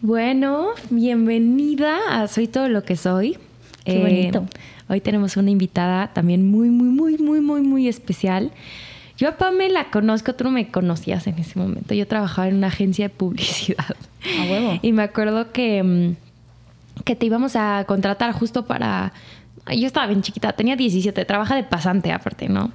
[0.00, 3.36] Bueno, bienvenida a Soy todo lo que soy.
[3.84, 4.46] Qué bonito.
[4.88, 8.52] Hoy tenemos una invitada también muy, muy, muy, muy, muy, muy especial.
[9.16, 11.94] Yo a Pame la conozco, tú no me conocías en ese momento.
[11.94, 13.96] Yo trabajaba en una agencia de publicidad.
[14.38, 14.78] A huevo.
[14.82, 19.12] Y me acuerdo que, mm, que te íbamos a contratar justo para...
[19.66, 22.70] Yo estaba bien chiquita, tenía 17, trabaja de pasante aparte, ¿no?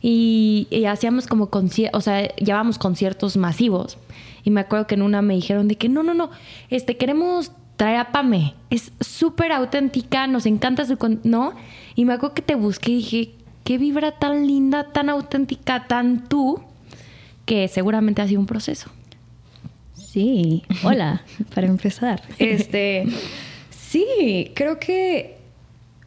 [0.00, 3.98] Y, y hacíamos como conciertos, o sea, llevábamos conciertos masivos.
[4.44, 6.30] Y me acuerdo que en una me dijeron de que no, no, no,
[6.70, 8.54] este, queremos traer a Pame.
[8.70, 10.96] Es súper auténtica, nos encanta su...
[10.98, 11.52] con- ¿No?
[11.94, 13.30] Y me acuerdo que te busqué y dije,
[13.64, 16.60] qué vibra tan linda, tan auténtica, tan tú,
[17.44, 18.90] que seguramente ha sido un proceso.
[19.94, 21.22] Sí, hola,
[21.54, 22.22] para empezar.
[22.38, 23.04] Este,
[23.70, 25.36] sí, creo que,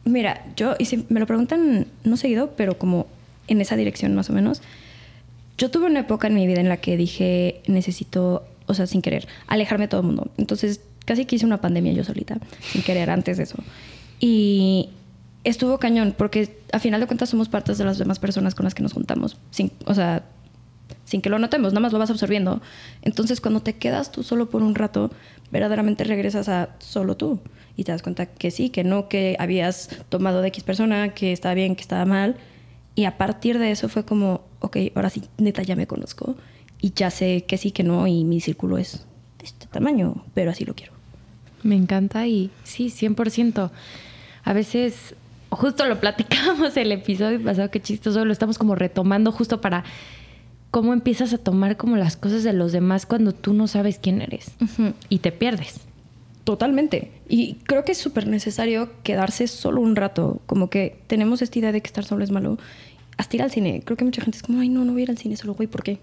[0.04, 3.06] mira, yo, y si me lo preguntan, no seguido, pero como
[3.48, 4.62] en esa dirección más o menos,
[5.58, 9.02] yo tuve una época en mi vida en la que dije, necesito, o sea, sin
[9.02, 10.30] querer, alejarme de todo el mundo.
[10.36, 13.56] Entonces, casi que hice una pandemia yo solita, sin querer, antes de eso.
[14.20, 14.90] Y
[15.44, 18.74] estuvo cañón, porque a final de cuentas somos partes de las demás personas con las
[18.74, 19.36] que nos juntamos.
[19.50, 20.24] Sin, o sea,
[21.04, 22.62] sin que lo notemos, nada más lo vas absorbiendo.
[23.02, 25.10] Entonces, cuando te quedas tú solo por un rato,
[25.50, 27.40] verdaderamente regresas a solo tú
[27.76, 31.32] y te das cuenta que sí, que no, que habías tomado de X persona, que
[31.32, 32.36] estaba bien, que estaba mal.
[32.94, 36.36] Y a partir de eso fue como, ok, ahora sí, neta, ya me conozco
[36.80, 39.06] y ya sé que sí, que no, y mi círculo es
[39.38, 40.92] de este tamaño, pero así lo quiero.
[41.62, 43.70] Me encanta y sí, 100%.
[44.44, 45.14] A veces,
[45.48, 49.84] justo lo platicamos el episodio pasado, qué chistoso, lo estamos como retomando justo para
[50.70, 54.20] cómo empiezas a tomar como las cosas de los demás cuando tú no sabes quién
[54.22, 54.52] eres
[55.08, 55.80] y te pierdes.
[56.44, 57.12] Totalmente.
[57.28, 60.40] Y creo que es súper necesario quedarse solo un rato.
[60.46, 62.58] Como que tenemos esta idea de que estar solo es malo.
[63.16, 63.82] Hasta ir al cine.
[63.84, 65.54] Creo que mucha gente es como, ay, no, no voy a ir al cine solo,
[65.54, 65.98] güey, ¿por qué?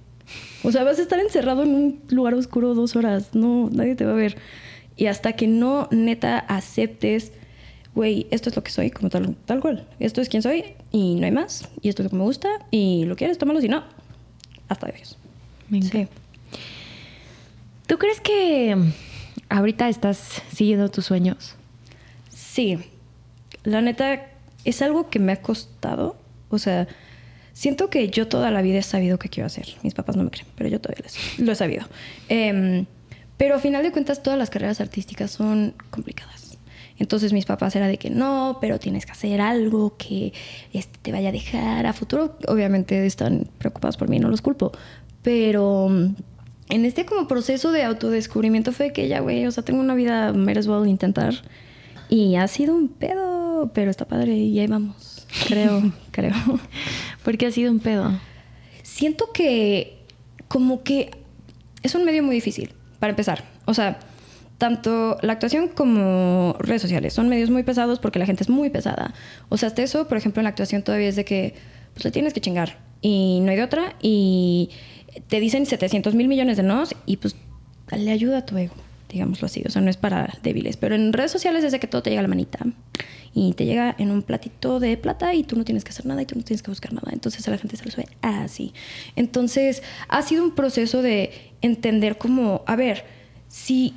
[0.63, 3.33] O sea, vas a estar encerrado en un lugar oscuro dos horas.
[3.33, 4.37] No, nadie te va a ver.
[4.95, 7.33] Y hasta que no neta aceptes,
[7.95, 9.87] güey, esto es lo que soy, como tal, tal cual.
[9.99, 11.67] Esto es quien soy y no hay más.
[11.81, 12.49] Y esto es lo que me gusta.
[12.71, 13.59] Y lo quieres, tómalo.
[13.59, 13.83] Si no,
[14.69, 15.17] hasta adiós.
[15.69, 16.07] Sí.
[17.87, 18.77] ¿Tú crees que
[19.49, 21.55] ahorita estás siguiendo tus sueños?
[22.29, 22.79] Sí,
[23.63, 24.27] la neta
[24.65, 26.15] es algo que me ha costado.
[26.49, 26.87] O sea,
[27.53, 29.67] siento que yo toda la vida he sabido qué quiero hacer.
[29.83, 31.05] Mis papás no me creen, pero yo todavía
[31.37, 31.85] lo he sabido.
[32.29, 32.85] Em,
[33.37, 36.57] pero a final de cuentas todas las carreras artísticas son complicadas.
[36.97, 40.33] Entonces mis papás era de que no, pero tienes que hacer algo que
[40.73, 42.37] este, te vaya a dejar a futuro.
[42.47, 44.73] Obviamente están preocupados por mí, no los culpo.
[45.21, 45.89] Pero
[46.69, 50.29] en este como proceso de autodescubrimiento fue que ya, güey, o sea, tengo una vida,
[50.29, 51.33] as well intentar.
[52.09, 55.27] Y ha sido un pedo, pero está padre y ahí vamos.
[55.47, 56.33] Creo, creo.
[57.23, 58.11] Porque ha sido un pedo.
[58.83, 59.99] Siento que
[60.47, 61.11] como que
[61.83, 63.43] es un medio muy difícil, para empezar.
[63.65, 63.99] O sea,
[64.59, 68.69] tanto la actuación como redes sociales son medios muy pesados porque la gente es muy
[68.69, 69.13] pesada.
[69.49, 71.55] O sea, hasta eso, por ejemplo, en la actuación todavía es de que
[71.93, 74.69] pues le tienes que chingar y no hay de otra y
[75.27, 77.35] te dicen 700 mil millones de nos y pues
[77.91, 78.75] le ayuda a tu ego,
[79.09, 79.63] digámoslo así.
[79.65, 80.77] O sea, no es para débiles.
[80.77, 82.59] Pero en redes sociales es que todo te llega a la manita
[83.33, 86.21] y te llega en un platito de plata y tú no tienes que hacer nada
[86.21, 87.11] y tú no tienes que buscar nada.
[87.11, 88.73] Entonces a la gente se lo sube así.
[89.15, 91.31] Entonces ha sido un proceso de
[91.61, 93.05] entender como, a ver,
[93.47, 93.93] si...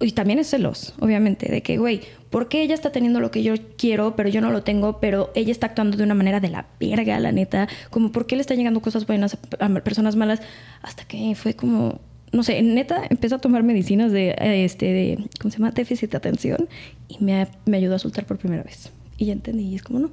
[0.00, 2.00] Y también es celos, obviamente, de que, güey,
[2.32, 5.30] ¿por qué ella está teniendo lo que yo quiero, pero yo no lo tengo, pero
[5.36, 7.68] ella está actuando de una manera de la verga, la neta?
[7.90, 10.40] Como, ¿por qué le están llegando cosas buenas a personas malas?
[10.80, 12.00] Hasta que fue como,
[12.32, 14.34] no sé, neta, empecé a tomar medicinas de,
[14.64, 15.72] este, de, ¿cómo se llama?
[15.72, 16.68] Déficit de atención
[17.06, 18.90] y me, me ayudó a soltar por primera vez.
[19.18, 20.10] Y ya entendí, y es como, no,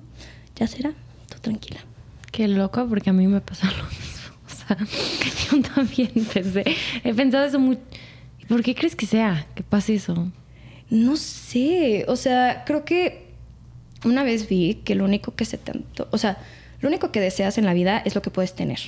[0.58, 0.92] ya será,
[1.30, 1.80] tú tranquila.
[2.34, 4.00] Qué loco, porque a mí me pasa lo mismo.
[4.50, 4.78] O sea,
[5.52, 6.64] yo también pensé.
[7.04, 7.82] He pensado eso mucho.
[8.48, 10.32] ¿Por qué crees que sea que pase eso?
[10.90, 13.28] No sé, o sea, creo que
[14.06, 16.38] una vez vi que lo único que se tanto, o sea,
[16.82, 18.80] lo único que deseas en la vida es lo que puedes tener.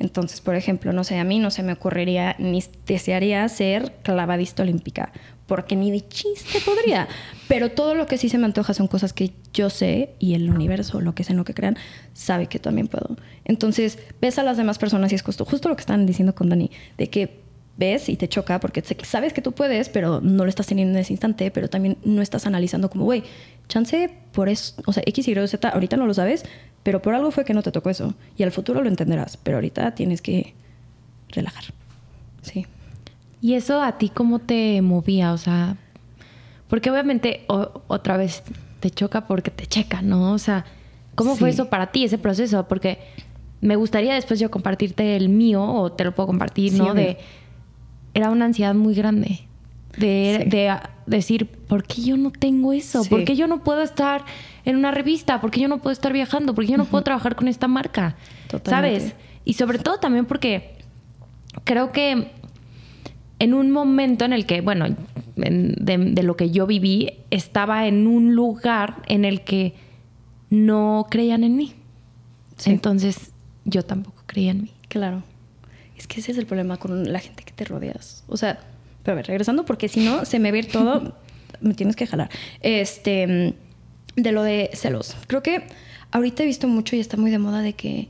[0.00, 4.62] Entonces, por ejemplo, no sé, a mí no se me ocurriría ni desearía ser clavadista
[4.62, 5.12] olímpica,
[5.46, 7.06] porque ni de chiste podría.
[7.48, 10.48] Pero todo lo que sí se me antoja son cosas que yo sé y el
[10.50, 11.76] universo, lo que sea en lo que crean,
[12.14, 13.16] sabe que también puedo.
[13.44, 16.48] Entonces, ves a las demás personas y es justo, justo lo que están diciendo con
[16.48, 17.40] Dani, de que
[17.80, 21.00] ves y te choca porque sabes que tú puedes, pero no lo estás teniendo en
[21.02, 23.24] ese instante, pero también no estás analizando como, güey,
[23.68, 26.44] chance por eso, o sea, X, Y, Z, ahorita no lo sabes,
[26.84, 28.14] pero por algo fue que no te tocó eso.
[28.36, 30.54] Y al futuro lo entenderás, pero ahorita tienes que
[31.30, 31.64] relajar.
[32.42, 32.66] Sí.
[33.42, 35.32] ¿Y eso a ti cómo te movía?
[35.32, 35.76] O sea,
[36.68, 38.42] porque obviamente o- otra vez
[38.80, 40.32] te choca porque te checa, ¿no?
[40.32, 40.64] O sea,
[41.14, 42.66] ¿cómo fue eso para ti, ese proceso?
[42.68, 42.98] Porque
[43.60, 46.94] me gustaría después yo compartirte el mío o te lo puedo compartir, Sí, ¿no?
[46.94, 47.18] De
[48.14, 49.40] era una ansiedad muy grande.
[49.98, 50.76] De, de
[51.06, 53.02] decir, ¿por qué yo no tengo eso?
[53.02, 53.10] Sí.
[53.10, 54.24] ¿Por qué yo no puedo estar
[54.64, 55.40] en una revista?
[55.40, 56.54] ¿Por qué yo no puedo estar viajando?
[56.54, 58.16] ¿Por qué yo no puedo trabajar con esta marca?
[58.48, 59.00] Totalmente.
[59.00, 59.14] ¿Sabes?
[59.44, 60.76] Y sobre todo también porque
[61.64, 62.30] creo que
[63.40, 64.86] en un momento en el que, bueno,
[65.36, 69.74] en- de, de lo que yo viví, estaba en un lugar en el que
[70.50, 71.74] no creían en mí.
[72.56, 72.70] Sí.
[72.70, 73.32] Entonces,
[73.64, 74.72] yo tampoco creía en mí.
[74.88, 75.22] Claro.
[76.00, 78.24] Es que ese es el problema con la gente que te rodeas.
[78.26, 78.58] O sea,
[79.02, 81.14] pero a ver, regresando, porque si no, se me ir todo,
[81.60, 82.30] me tienes que jalar.
[82.62, 85.14] Este, mm, de lo de celos.
[85.26, 85.64] Creo que
[86.10, 88.08] ahorita he visto mucho y está muy de moda de que,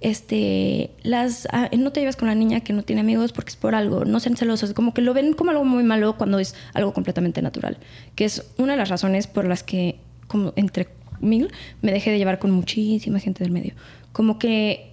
[0.00, 3.56] este, las, ah, no te llevas con la niña que no tiene amigos porque es
[3.56, 6.54] por algo, no sean celosos, como que lo ven como algo muy malo cuando es
[6.74, 7.78] algo completamente natural,
[8.14, 9.98] que es una de las razones por las que,
[10.28, 10.86] como entre
[11.20, 11.50] mil,
[11.80, 13.74] me dejé de llevar con muchísima gente del medio.
[14.12, 14.91] Como que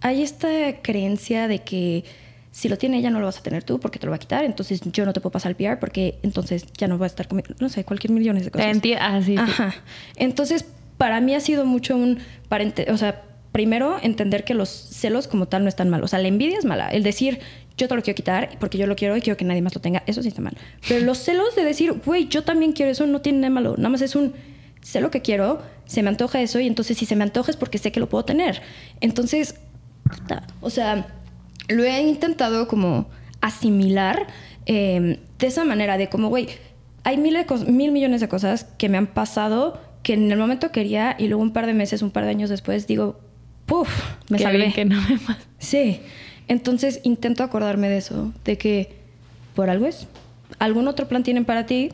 [0.00, 0.48] hay esta
[0.82, 2.04] creencia de que
[2.52, 4.18] si lo tiene ella no lo vas a tener tú porque te lo va a
[4.18, 7.08] quitar, entonces yo no te puedo pasar el PR porque entonces ya no va a
[7.08, 8.66] estar conmigo, no sé, cualquier millones de cosas.
[8.98, 9.38] ah, sí, sí.
[9.38, 9.74] Ajá.
[10.16, 10.64] Entonces,
[10.96, 12.18] para mí ha sido mucho un
[12.48, 16.18] parente, o sea, primero entender que los celos como tal no están mal, o sea,
[16.18, 17.40] la envidia es mala, el decir
[17.76, 19.80] yo te lo quiero quitar porque yo lo quiero y quiero que nadie más lo
[19.80, 20.54] tenga, eso sí está mal.
[20.86, 23.88] Pero los celos de decir, güey, yo también quiero eso, no tiene nada malo, nada
[23.88, 24.34] más es un
[24.82, 27.56] sé lo que quiero, se me antoja eso y entonces si se me antoja es
[27.56, 28.62] porque sé que lo puedo tener.
[29.00, 29.56] Entonces,
[30.60, 31.08] o sea,
[31.68, 33.08] lo he intentado como
[33.40, 34.26] asimilar
[34.66, 36.48] eh, de esa manera, de como, güey,
[37.04, 37.36] hay mil,
[37.68, 41.42] mil millones de cosas que me han pasado que en el momento quería y luego
[41.42, 43.20] un par de meses, un par de años después digo,
[43.66, 43.88] puff,
[44.28, 44.72] me Qué salvé.
[44.72, 45.40] que no me pasa.
[45.58, 46.00] Sí,
[46.48, 48.94] entonces intento acordarme de eso, de que
[49.54, 50.06] por algo es,
[50.58, 51.92] algún otro plan tienen para ti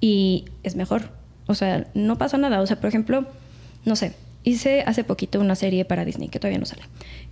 [0.00, 1.10] y es mejor.
[1.46, 2.60] O sea, no pasa nada.
[2.60, 3.26] O sea, por ejemplo,
[3.84, 4.14] no sé,
[4.46, 6.82] hice hace poquito una serie para Disney que todavía no sale.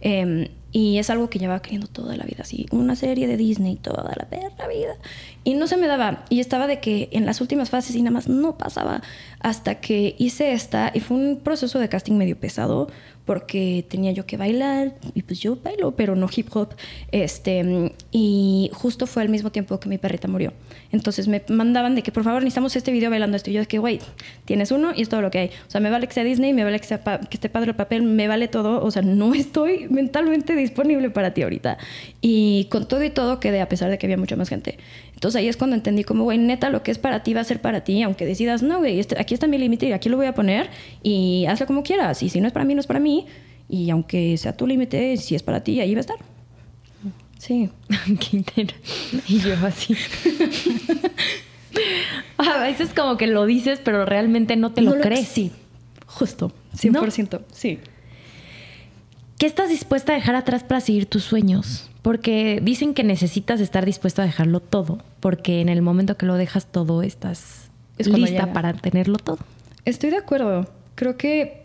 [0.00, 3.76] Em, y es algo que llevaba queriendo toda la vida, así, una serie de Disney
[3.76, 4.96] toda la perra vida.
[5.44, 6.25] Y no se me daba.
[6.28, 9.00] Y estaba de que en las últimas fases y nada más no pasaba.
[9.38, 12.88] Hasta que hice esta y fue un proceso de casting medio pesado
[13.25, 16.70] porque tenía yo que bailar y pues yo bailo, pero no hip hop.
[17.12, 20.52] Este, y justo fue al mismo tiempo que mi perrita murió.
[20.93, 23.50] Entonces me mandaban de que por favor necesitamos este video bailando esto.
[23.50, 23.99] Y yo de que, güey,
[24.44, 25.49] tienes uno y es todo lo que hay.
[25.66, 27.70] O sea, me vale que sea Disney, me vale que, sea pa- que esté padre
[27.70, 28.84] el papel, me vale todo.
[28.84, 31.76] O sea, no estoy mentalmente disponible para ti ahorita.
[32.20, 34.78] Y con todo y todo quedé, a pesar de que había mucha más gente.
[35.14, 37.44] Entonces ahí es cuando entendí como, güey, neta, lo que es para ti va a
[37.44, 40.17] ser para ti, aunque decidas, no, güey, este- aquí está mi límite y aquí lo
[40.17, 40.70] voy a poner
[41.02, 42.22] y hazlo como quieras.
[42.22, 43.26] Y si no es para mí, no es para mí.
[43.69, 46.33] Y aunque sea tu límite, si es para ti, ahí va a estar.
[47.46, 47.69] Sí.
[48.20, 48.75] Qué inter-
[49.29, 49.94] Y yo así.
[52.38, 55.29] A veces como que lo dices, pero realmente no te lo No crees.
[55.29, 55.52] Sí,
[56.06, 57.41] justo, 100%.
[57.52, 57.81] Sí.
[59.38, 61.91] ¿Qué estás dispuesta a dejar atrás para seguir tus sueños?
[62.02, 66.35] Porque dicen que necesitas estar dispuesto a dejarlo todo, porque en el momento que lo
[66.37, 67.69] dejas todo estás
[67.99, 68.52] Es lista llega.
[68.52, 69.38] para tenerlo todo.
[69.85, 70.70] Estoy de acuerdo.
[70.94, 71.64] Creo que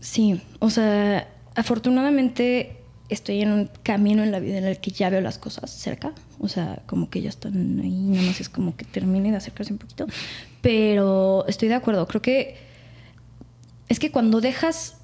[0.00, 0.40] sí.
[0.60, 2.76] O sea, afortunadamente
[3.08, 6.12] estoy en un camino en la vida en el que ya veo las cosas cerca.
[6.38, 9.72] O sea, como que ya están ahí, nada más es como que termine de acercarse
[9.72, 10.06] un poquito.
[10.60, 12.06] Pero estoy de acuerdo.
[12.06, 12.56] Creo que
[13.88, 14.96] es que cuando dejas,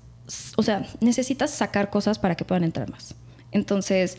[0.56, 3.14] o sea, necesitas sacar cosas para que puedan entrar más.
[3.52, 4.18] Entonces,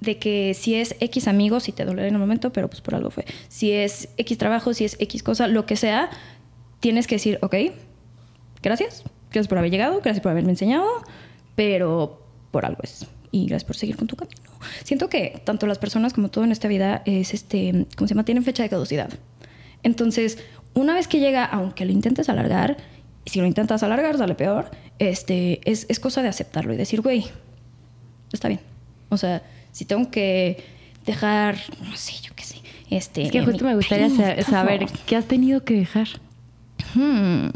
[0.00, 2.94] de que si es X amigos, si te dolerá en el momento, pero pues por
[2.94, 3.24] algo fue.
[3.48, 6.10] Si es X trabajo, si es X cosa, lo que sea,
[6.80, 7.54] tienes que decir, ok,
[8.62, 10.86] gracias, gracias por haber llegado, gracias por haberme enseñado,
[11.54, 12.23] pero
[12.54, 13.04] por algo es.
[13.32, 14.40] Y gracias por seguir con tu camino.
[14.84, 18.24] Siento que tanto las personas como todo en esta vida es este, ¿cómo se llama?
[18.24, 19.10] Tienen fecha de caducidad.
[19.82, 20.38] Entonces,
[20.72, 22.76] una vez que llega, aunque lo intentes alargar,
[23.26, 24.70] si lo intentas alargar, sale peor,
[25.00, 27.26] este, es, es cosa de aceptarlo y decir, güey,
[28.32, 28.60] está bien.
[29.08, 29.42] O sea,
[29.72, 30.62] si tengo que
[31.04, 32.58] dejar, no sé, yo qué sé.
[32.88, 34.98] Este, Es que justo me gustaría país, saber favor.
[35.06, 36.06] qué has tenido que dejar.
[36.94, 37.48] Hmm.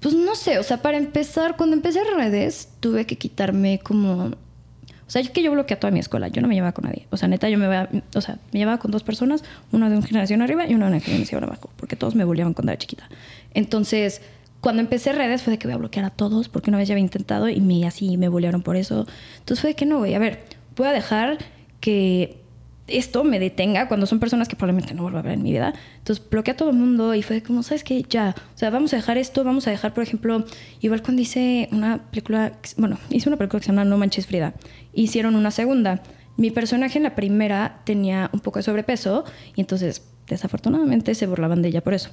[0.00, 4.26] Pues no sé, o sea, para empezar, cuando empecé redes, tuve que quitarme como.
[4.26, 6.84] O sea, yo que yo bloqueé a toda mi escuela, yo no me llevaba con
[6.84, 7.06] nadie.
[7.10, 9.96] O sea, neta, yo me iba, o sea, me llevaba con dos personas, una de
[9.96, 12.78] una generación arriba y una de una generación abajo, porque todos me bulleaban cuando era
[12.78, 13.08] chiquita.
[13.54, 14.20] Entonces,
[14.60, 16.94] cuando empecé redes fue de que voy a bloquear a todos, porque una vez ya
[16.94, 19.06] había intentado y me así me bullearon por eso.
[19.38, 20.44] Entonces fue de que no, güey, a ver,
[20.76, 21.38] voy a dejar
[21.80, 22.42] que
[22.88, 25.74] esto me detenga cuando son personas que probablemente no vuelva a ver en mi vida.
[25.98, 28.04] Entonces bloqueé a todo el mundo y fue como, ¿sabes qué?
[28.08, 30.44] Ya, o sea, vamos a dejar esto, vamos a dejar, por ejemplo,
[30.80, 34.54] igual cuando hice una película, bueno, hice una película que se llama No Manches Frida,
[34.92, 36.02] hicieron una segunda.
[36.36, 39.24] Mi personaje en la primera tenía un poco de sobrepeso
[39.56, 42.10] y entonces desafortunadamente se burlaban de ella por eso.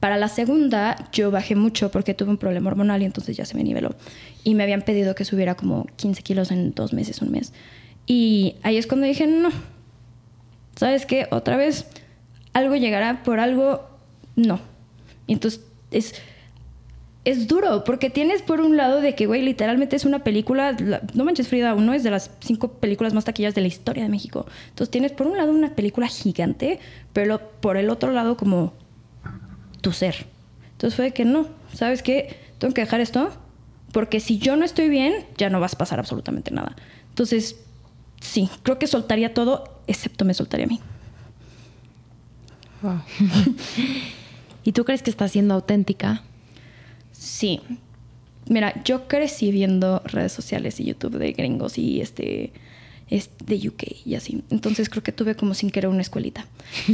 [0.00, 3.54] Para la segunda yo bajé mucho porque tuve un problema hormonal y entonces ya se
[3.54, 3.94] me niveló.
[4.44, 7.52] Y me habían pedido que subiera como 15 kilos en dos meses, un mes.
[8.06, 9.50] Y ahí es cuando dije, no,
[10.76, 11.26] ¿sabes qué?
[11.30, 11.86] Otra vez
[12.52, 13.88] algo llegará por algo,
[14.36, 14.60] no.
[15.26, 16.14] Entonces es,
[17.24, 20.76] es duro, porque tienes por un lado de que, güey, literalmente es una película,
[21.14, 24.08] No Manches Frida uno es de las cinco películas más taquillas de la historia de
[24.08, 24.46] México.
[24.68, 26.78] Entonces tienes por un lado una película gigante,
[27.12, 28.74] pero por el otro lado como
[29.80, 30.26] tu ser.
[30.72, 32.36] Entonces fue que no, ¿sabes qué?
[32.58, 33.30] Tengo que dejar esto,
[33.92, 36.76] porque si yo no estoy bien, ya no vas a pasar absolutamente nada.
[37.08, 37.58] Entonces,
[38.20, 40.80] sí, creo que soltaría todo, excepto me soltaría a mí.
[44.64, 46.22] ¿Y tú crees que está siendo auténtica?
[47.12, 47.60] Sí.
[48.48, 52.52] Mira, yo crecí viendo redes sociales y YouTube de gringos y este,
[53.08, 54.42] de UK y así.
[54.50, 56.46] Entonces creo que tuve como sin querer una escuelita.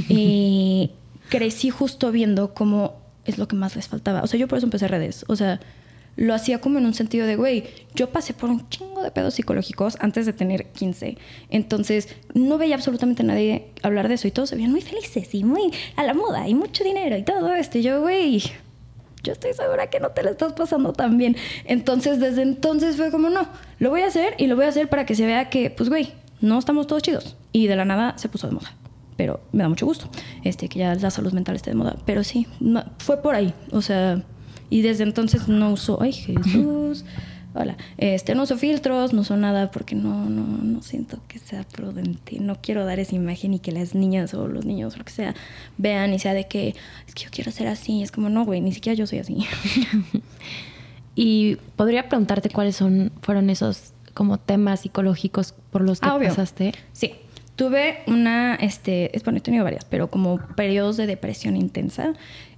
[0.08, 0.90] y
[1.28, 4.22] crecí justo viendo cómo es lo que más les faltaba.
[4.22, 5.24] O sea, yo por eso empecé redes.
[5.28, 5.60] O sea,
[6.16, 7.64] lo hacía como en un sentido de, güey,
[7.94, 11.16] yo pasé por un chingo de pedos psicológicos antes de tener 15.
[11.50, 15.44] Entonces, no veía absolutamente nadie hablar de eso y todos se veían muy felices y
[15.44, 17.78] muy a la moda y mucho dinero y todo esto.
[17.78, 18.42] Yo, güey,
[19.22, 21.36] yo estoy segura que no te lo estás pasando tan bien.
[21.64, 24.88] Entonces, desde entonces fue como, no, lo voy a hacer y lo voy a hacer
[24.88, 27.36] para que se vea que, pues, güey, no estamos todos chidos.
[27.52, 28.76] Y de la nada se puso de moda.
[29.16, 30.08] Pero me da mucho gusto
[30.42, 31.96] este, que ya la salud mental esté de moda.
[32.04, 32.46] Pero sí,
[32.98, 33.54] fue por ahí.
[33.70, 34.22] O sea,
[34.72, 37.04] y desde entonces no uso, ay Jesús.
[37.54, 41.64] Hola, este, no uso filtros, no uso nada porque no, no, no siento que sea
[41.64, 42.38] prudente.
[42.40, 45.12] No quiero dar esa imagen y que las niñas o los niños o lo que
[45.12, 45.34] sea
[45.76, 46.74] vean y sea de que
[47.06, 48.02] es que yo quiero ser así.
[48.02, 49.46] Es como, no, güey, ni siquiera yo soy así.
[51.14, 56.72] y podría preguntarte cuáles son, fueron esos como temas psicológicos por los que ah, pasaste.
[56.94, 57.12] Sí.
[57.62, 62.12] Tuve una, este, bueno, he tenido varias, pero como periodos de depresión intensa.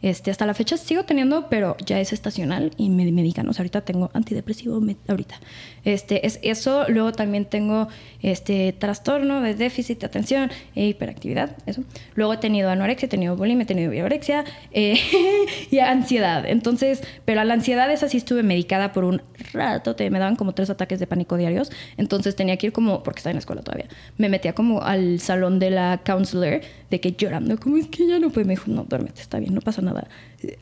[0.05, 3.49] Este, hasta la fecha sigo teniendo, pero ya es estacional y me medican.
[3.49, 5.41] O sea, ahorita tengo antidepresivo ahorita.
[5.87, 6.85] Este, es eso.
[6.89, 7.89] Luego también tengo
[8.21, 11.57] este trastorno de déficit de atención e hiperactividad.
[11.65, 11.85] Eso.
[12.17, 14.99] Luego he tenido anorexia, he tenido bulimia, he tenido biorexia eh,
[15.71, 16.45] y ansiedad.
[16.47, 19.23] Entonces, pero a la ansiedad esa sí estuve medicada por un
[19.55, 19.97] rato.
[19.99, 21.73] me daban como tres ataques de pánico diarios.
[21.97, 25.21] Entonces tenía que ir como, porque estaba en la escuela todavía, me metía como al
[25.21, 26.61] salón de la counselor
[26.91, 28.47] de que llorando, como es que ya no puedo.
[28.47, 30.09] Me dijo, no, duérmete, está bien, no pasa nada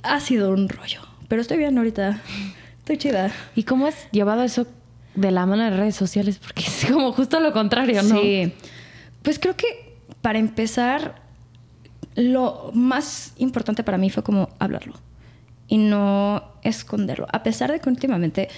[0.03, 2.21] ha sido un rollo, pero estoy bien ahorita.
[2.79, 3.33] Estoy chida.
[3.55, 4.67] ¿Y cómo has llevado eso
[5.15, 6.39] de la mano de redes sociales?
[6.39, 8.21] Porque es como justo lo contrario, ¿no?
[8.21, 8.53] Sí.
[9.23, 11.23] Pues creo que para empezar,
[12.17, 14.95] lo más importante para mí fue como hablarlo
[15.69, 17.27] y no esconderlo.
[17.33, 18.49] A pesar de que últimamente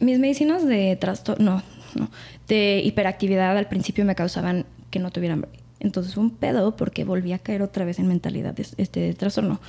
[0.00, 1.62] mis medicinas de trastorno,
[1.94, 2.10] no, no,
[2.48, 5.44] de hiperactividad al principio me causaban que no tuvieran
[5.80, 9.60] entonces fue un pedo porque volví a caer otra vez en mentalidad de este trastorno.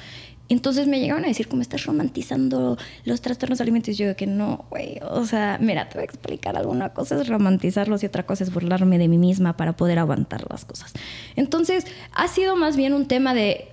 [0.47, 3.97] Entonces me llegaron a decir, ¿cómo estás romantizando los trastornos alimenticios?
[3.97, 6.55] Yo de que no, güey, o sea, mira, te voy a explicar.
[6.55, 10.45] Alguna cosa es romantizarlos y otra cosa es burlarme de mí misma para poder aguantar
[10.49, 10.93] las cosas.
[11.35, 13.67] Entonces, ha sido más bien un tema de,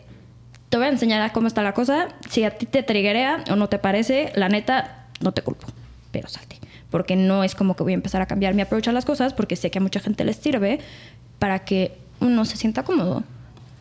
[0.70, 2.08] te voy a enseñar a cómo está la cosa.
[2.28, 5.68] Si a ti te triguea o no te parece, la neta, no te culpo,
[6.10, 6.56] pero salte.
[6.90, 9.32] Porque no es como que voy a empezar a cambiar mi approach a las cosas,
[9.34, 10.80] porque sé que a mucha gente les sirve
[11.42, 13.24] para que uno se sienta cómodo.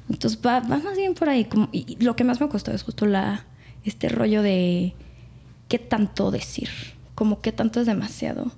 [0.09, 1.45] Entonces va, va más bien por ahí.
[1.45, 3.45] Como, y lo que más me costó es justo la,
[3.85, 4.95] este rollo de
[5.67, 6.69] qué tanto decir,
[7.13, 8.51] como qué tanto es demasiado.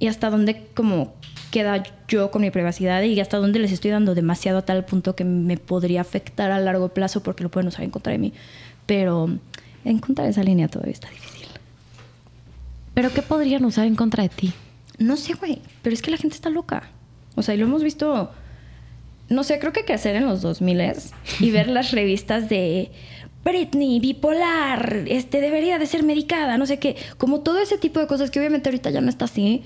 [0.00, 1.14] Y hasta dónde como
[1.52, 5.14] queda yo con mi privacidad y hasta dónde les estoy dando demasiado a tal punto
[5.14, 8.32] que me podría afectar a largo plazo porque lo pueden usar en contra de mí.
[8.86, 9.38] Pero
[9.84, 11.46] encontrar esa línea todavía está difícil.
[12.92, 14.52] ¿Pero qué podrían usar en contra de ti?
[14.98, 15.60] No sé, güey.
[15.82, 16.90] Pero es que la gente está loca.
[17.34, 18.30] O sea, y lo hemos visto
[19.32, 20.92] no sé, creo que crecer en los 2000
[21.40, 22.90] y ver las revistas de
[23.44, 28.06] Britney, bipolar, este debería de ser medicada, no sé qué, como todo ese tipo de
[28.06, 29.64] cosas que obviamente ahorita ya no está así,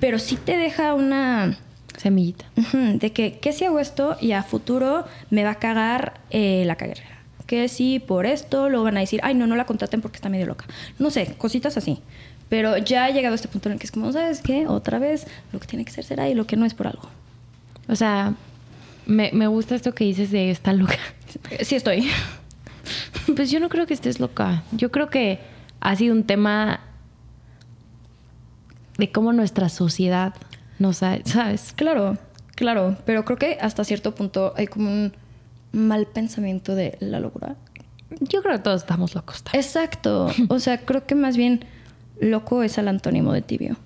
[0.00, 1.58] pero sí te deja una
[1.96, 6.64] semillita de que qué si hago esto y a futuro me va a cagar eh,
[6.66, 7.02] la carrera.
[7.46, 10.30] Que si por esto lo van a decir, ay, no, no la contraten porque está
[10.30, 10.64] medio loca.
[10.98, 11.98] No sé, cositas así.
[12.52, 14.66] Pero ya ha llegado a este punto en el que es como, ¿sabes qué?
[14.66, 17.08] Otra vez, lo que tiene que ser será y lo que no es por algo.
[17.88, 18.34] O sea,
[19.06, 20.98] me, me gusta esto que dices de estar loca.
[21.62, 22.10] Sí estoy.
[23.34, 24.64] Pues yo no creo que estés loca.
[24.72, 25.40] Yo creo que
[25.80, 26.80] ha sido un tema
[28.98, 30.34] de cómo nuestra sociedad
[30.78, 31.72] nos ¿sabes?
[31.74, 32.18] Claro,
[32.54, 32.98] claro.
[33.06, 35.14] Pero creo que hasta cierto punto hay como un
[35.72, 37.56] mal pensamiento de la locura.
[38.20, 39.42] Yo creo que todos estamos locos.
[39.54, 40.30] Exacto.
[40.48, 41.64] O sea, creo que más bien
[42.22, 43.76] loco es el antónimo de tibio.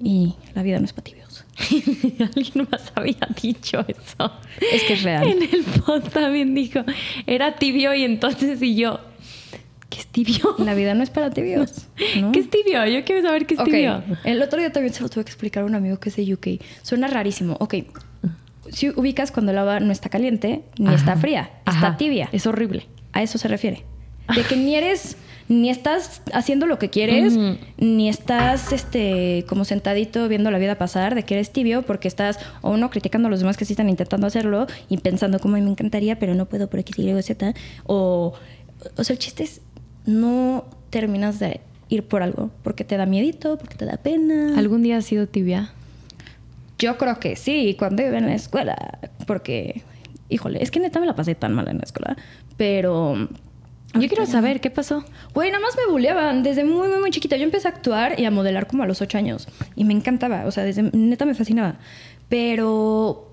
[0.00, 1.44] Y la vida no es para tibios.
[2.36, 4.32] Alguien más había dicho eso.
[4.72, 5.26] Es que es real.
[5.26, 6.80] En el post también dijo,
[7.26, 9.00] era tibio y entonces y yo,
[9.88, 10.54] ¿qué es tibio?
[10.58, 11.88] La vida no es para tibios.
[11.96, 12.84] ¿Qué es tibio?
[12.86, 14.02] Yo quiero saber qué es tibio.
[14.24, 16.34] El otro día también se lo tuve que explicar a un amigo que es de
[16.34, 16.62] UK.
[16.82, 17.56] Suena rarísimo.
[17.60, 17.76] Ok,
[18.70, 21.20] si ubicas cuando el agua no está caliente ni está Ajá.
[21.20, 21.78] fría, Ajá.
[21.78, 22.28] está tibia.
[22.32, 22.86] Es horrible.
[23.12, 23.84] A eso se refiere.
[24.34, 25.16] De que ni eres,
[25.48, 27.38] ni estás haciendo lo que quieres,
[27.78, 32.38] ni estás este, como sentadito viendo la vida pasar, de que eres tibio porque estás,
[32.62, 35.62] o uno criticando a los demás que sí están intentando hacerlo y pensando como "Ay,
[35.62, 37.54] me encantaría, pero no puedo por X, Y, Z.
[37.84, 38.34] O,
[38.96, 39.60] o sea, el chiste es
[40.04, 44.58] no terminas de ir por algo porque te da miedito, porque te da pena.
[44.58, 45.70] ¿Algún día has sido tibia?
[46.78, 49.82] Yo creo que sí, cuando iba en la escuela, porque,
[50.28, 52.16] híjole, es que neta me la pasé tan mal en la escuela,
[52.56, 53.28] pero...
[54.00, 55.04] Yo quiero saber qué pasó.
[55.34, 57.36] Güey, nada más me bulleaban desde muy, muy, muy chiquita.
[57.36, 59.48] Yo empecé a actuar y a modelar como a los ocho años.
[59.74, 61.76] Y me encantaba, o sea, desde neta me fascinaba.
[62.28, 63.30] Pero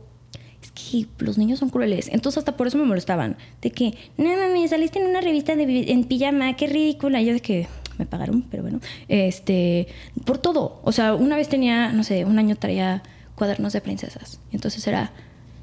[0.62, 2.10] es que los niños son crueles.
[2.12, 3.38] Entonces hasta por eso me molestaban.
[3.62, 7.22] De que, no mami, saliste en una revista de, en pijama, qué ridícula.
[7.22, 7.68] Y yo de que
[7.98, 8.80] me pagaron, pero bueno.
[9.08, 9.88] Este,
[10.26, 10.82] por todo.
[10.84, 13.04] O sea, una vez tenía, no sé, un año traía
[13.36, 14.40] cuadernos de princesas.
[14.52, 15.12] Entonces era,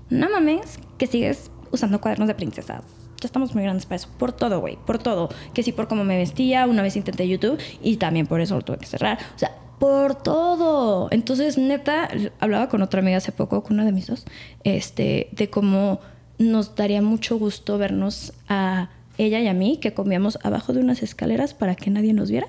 [0.08, 2.82] no mames, que sigues usando cuadernos de princesas.
[3.20, 4.08] Ya estamos muy grandes para eso.
[4.18, 4.76] Por todo, güey.
[4.86, 5.28] Por todo.
[5.54, 6.66] Que sí, por cómo me vestía.
[6.66, 9.18] Una vez intenté YouTube y también por eso lo tuve que cerrar.
[9.36, 11.08] O sea, por todo.
[11.10, 12.08] Entonces, neta,
[12.38, 14.24] hablaba con otra amiga hace poco, con una de mis dos,
[14.64, 16.00] este, de cómo
[16.38, 21.02] nos daría mucho gusto vernos a ella y a mí, que comíamos abajo de unas
[21.02, 22.46] escaleras para que nadie nos viera,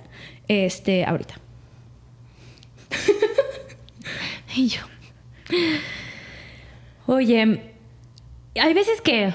[0.48, 1.36] este, ahorita.
[4.54, 4.82] Y yo.
[7.08, 7.74] Oye,
[8.56, 9.34] hay veces que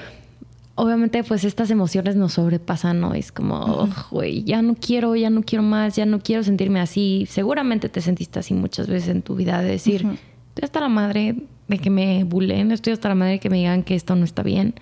[0.77, 3.13] obviamente pues estas emociones nos sobrepasan, ¿no?
[3.15, 6.79] Es como, "Oh, güey, ya no quiero, ya no quiero más, ya no quiero sentirme
[6.79, 7.27] así.
[7.29, 10.05] Seguramente te sentiste así muchas veces en tu vida de decir,
[10.49, 11.35] estoy hasta la madre
[11.67, 14.23] de que me bulen, estoy hasta la madre de que me digan que esto no
[14.23, 14.75] está bien.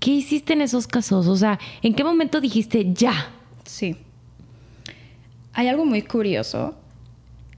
[0.00, 1.28] ¿Qué hiciste en esos casos?
[1.28, 3.30] O sea, ¿en qué momento dijiste ya?
[3.64, 3.96] Sí.
[5.52, 6.74] Hay algo muy curioso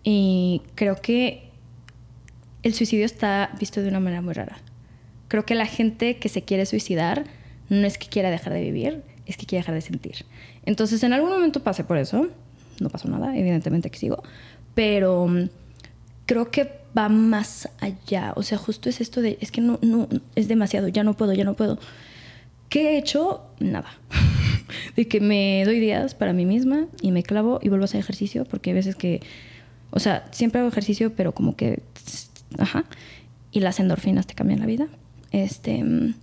[0.04, 1.50] y creo que
[2.62, 4.58] el suicidio está visto de una manera muy rara.
[5.28, 7.24] Creo que la gente que se quiere suicidar
[7.68, 10.24] no es que quiera dejar de vivir, es que quiere dejar de sentir.
[10.64, 12.28] Entonces, en algún momento pasé por eso.
[12.80, 14.22] No pasó nada, evidentemente que sigo.
[14.74, 15.48] Pero mm,
[16.26, 18.32] creo que va más allá.
[18.36, 21.32] O sea, justo es esto de, es que no, no, es demasiado, ya no puedo,
[21.32, 21.78] ya no puedo.
[22.68, 23.42] ¿Qué he hecho?
[23.58, 23.98] Nada.
[24.96, 28.00] de que me doy días para mí misma y me clavo y vuelvo a hacer
[28.00, 29.20] ejercicio porque hay veces que,
[29.90, 31.82] o sea, siempre hago ejercicio, pero como que,
[32.58, 32.84] ajá,
[33.52, 34.88] y las endorfinas te cambian la vida.
[35.30, 36.14] Este, mm,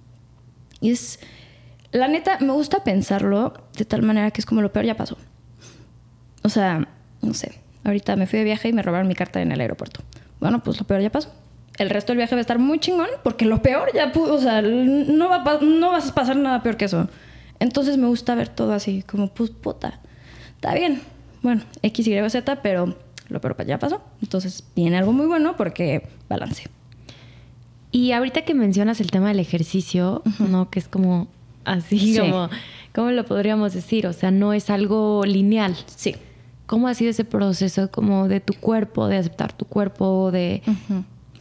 [0.81, 1.19] y es,
[1.93, 5.17] la neta, me gusta pensarlo de tal manera que es como lo peor ya pasó.
[6.43, 6.87] O sea,
[7.21, 10.01] no sé, ahorita me fui de viaje y me robaron mi carta en el aeropuerto.
[10.39, 11.31] Bueno, pues lo peor ya pasó.
[11.77, 14.39] El resto del viaje va a estar muy chingón porque lo peor ya pudo, o
[14.39, 17.07] sea, no va, a no va a pasar nada peor que eso.
[17.59, 19.99] Entonces me gusta ver todo así, como, pues puta,
[20.55, 21.01] está bien.
[21.43, 22.95] Bueno, X, Y, Z, pero
[23.29, 24.01] lo peor ya pasó.
[24.21, 26.69] Entonces viene algo muy bueno porque balance.
[27.91, 30.71] Y ahorita que mencionas el tema del ejercicio, ¿no?
[30.71, 31.27] Que es como
[31.65, 32.19] así, Sí.
[32.19, 32.49] como,
[32.93, 34.07] ¿cómo lo podríamos decir?
[34.07, 35.75] O sea, no es algo lineal.
[35.95, 36.15] Sí.
[36.65, 40.61] ¿Cómo ha sido ese proceso como de tu cuerpo, de aceptar tu cuerpo, de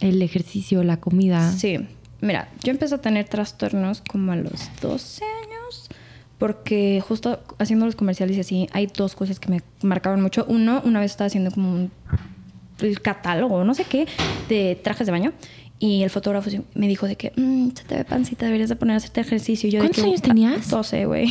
[0.01, 1.51] el ejercicio, la comida?
[1.53, 1.79] Sí,
[2.21, 5.89] mira, yo empecé a tener trastornos como a los 12 años,
[6.39, 10.45] porque justo haciendo los comerciales y así, hay dos cosas que me marcaron mucho.
[10.49, 11.91] Uno, una vez estaba haciendo como un
[12.81, 14.09] el catálogo, no sé qué,
[14.49, 15.33] de trajes de baño.
[15.85, 18.95] Y el fotógrafo me dijo de que, "Mm, se te ve pancita, deberías de poner
[18.95, 19.69] a hacerte ejercicio.
[19.69, 20.71] Yo de ¿Cuántos que, años tenías?
[20.71, 21.27] 12, güey.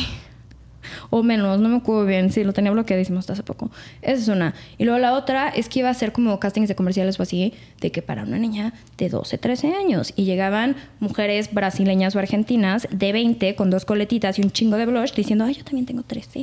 [1.08, 2.30] O menos, no me acuerdo bien.
[2.30, 3.70] Sí, lo tenía bloqueadísimo hasta hace poco.
[4.02, 4.52] Esa es una.
[4.76, 7.54] Y luego la otra es que iba a hacer como castings de comerciales o así,
[7.80, 10.12] de que para una niña de 12, 13 años.
[10.16, 14.84] Y llegaban mujeres brasileñas o argentinas de 20 con dos coletitas y un chingo de
[14.84, 16.40] blush diciendo, ay, yo también tengo 13.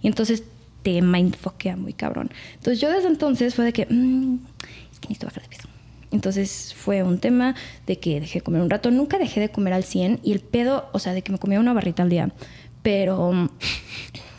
[0.00, 0.44] Y entonces
[0.82, 2.30] te mindfuckea muy cabrón.
[2.54, 4.36] Entonces yo desde entonces fue de que, "Mm,
[4.90, 5.68] es que necesito bajar de peso.
[6.12, 7.54] Entonces fue un tema
[7.86, 8.90] de que dejé de comer un rato.
[8.90, 11.58] Nunca dejé de comer al 100 y el pedo, o sea, de que me comía
[11.58, 12.32] una barrita al día.
[12.82, 13.48] Pero mm,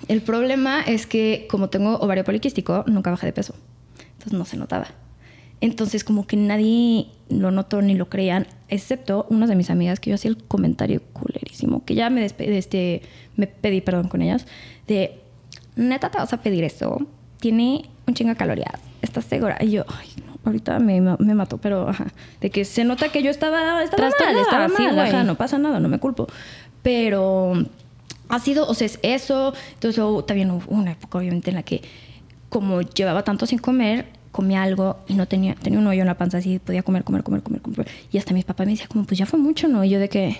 [0.07, 3.55] el problema es que como tengo ovario poliquístico, nunca bajé de peso.
[4.13, 4.88] Entonces no se notaba.
[5.63, 10.09] Entonces como que nadie lo notó ni lo creían, excepto unas de mis amigas que
[10.09, 13.01] yo hacía el comentario culerísimo, que ya me, este,
[13.38, 14.45] me pedí perdón con ellas,
[14.88, 15.21] de,
[15.77, 17.07] neta te vas a pedir eso,
[17.39, 19.57] tiene un chingo de calorías, ¿estás segura?
[19.62, 22.08] Y yo, ay, no, ahorita me, me mató, pero ajá,
[22.41, 25.79] de que se nota que yo estaba, estaba mal, estaba mal, ajá, no pasa nada,
[25.79, 26.27] no me culpo.
[26.82, 27.53] Pero
[28.29, 29.53] ha sido, o sea, es eso.
[29.73, 31.82] Entonces luego también hubo una época, obviamente, en la que
[32.49, 36.17] como llevaba tanto sin comer, comía algo y no tenía, tenía un hoyo en la
[36.17, 37.88] panza así, podía comer, comer, comer, comer, comer.
[38.12, 39.84] Y hasta mis papás me decían como, pues ya fue mucho, ¿no?
[39.84, 40.38] Y yo de que,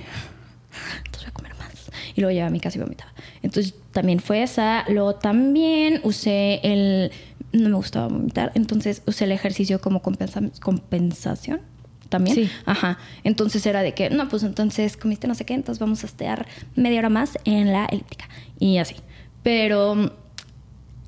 [0.98, 1.72] entonces voy a comer más.
[2.16, 3.12] Y luego llevaba a mi casa y vomitaba.
[3.42, 4.84] Entonces también fue esa.
[4.90, 7.12] Luego también usé el,
[7.54, 11.62] no me gustaba vomitar, entonces usé el ejercicio como compensa- compensación
[12.10, 12.36] también.
[12.36, 12.50] Sí.
[12.66, 12.98] Ajá.
[13.24, 16.46] Entonces era de que, no, pues entonces comiste no sé qué, entonces vamos a estar
[16.76, 18.28] media hora más en la elíptica.
[18.60, 18.96] Y así.
[19.42, 20.10] Pero mm,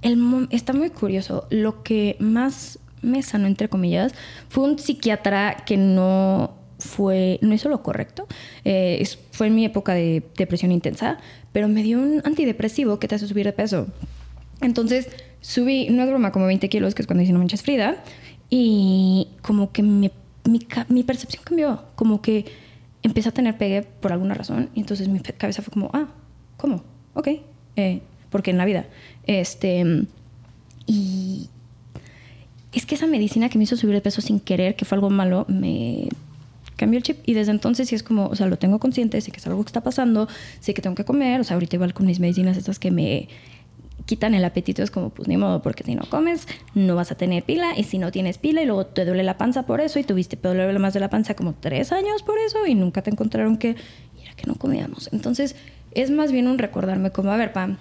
[0.02, 1.48] el, está muy curioso.
[1.50, 4.14] Lo que más me sanó, entre comillas,
[4.50, 8.28] fue un psiquiatra que no fue, no hizo lo correcto.
[8.64, 11.18] Eh, fue en mi época de depresión intensa,
[11.52, 13.88] pero me dio un antidepresivo que te hace subir de peso.
[14.62, 15.10] Entonces
[15.42, 17.98] subí, no es broma, como 20 kilos, que es cuando hice No Manches Frida,
[18.50, 20.10] y como que mi,
[20.68, 22.46] ca- mi percepción cambió, como que
[23.04, 26.08] empecé a tener pegue por alguna razón, y entonces mi cabeza fue como, ah,
[26.58, 26.84] ¿cómo?
[27.14, 27.28] Ok,
[27.76, 28.86] eh, porque en la vida.
[29.28, 30.06] Este,
[30.88, 31.50] y
[32.74, 35.10] es que esa medicina que me hizo subir de peso sin querer, que fue algo
[35.10, 36.10] malo, me
[36.76, 37.18] cambió el chip.
[37.26, 39.64] Y desde entonces sí es como, o sea, lo tengo consciente, sé que es algo
[39.64, 40.28] que está pasando,
[40.60, 41.42] sé que tengo que comer.
[41.42, 43.28] O sea, ahorita igual con mis medicinas estas que me
[44.06, 47.16] quitan el apetito, es como, pues ni modo, porque si no comes, no vas a
[47.16, 47.74] tener pila.
[47.76, 50.38] Y si no tienes pila y luego te duele la panza por eso, y tuviste
[50.38, 53.70] problemas de la panza como tres años por eso, y nunca te encontraron que,
[54.22, 55.10] era que no comíamos.
[55.12, 55.56] Entonces,
[55.92, 57.78] es más bien un recordarme como, a ver, Pam,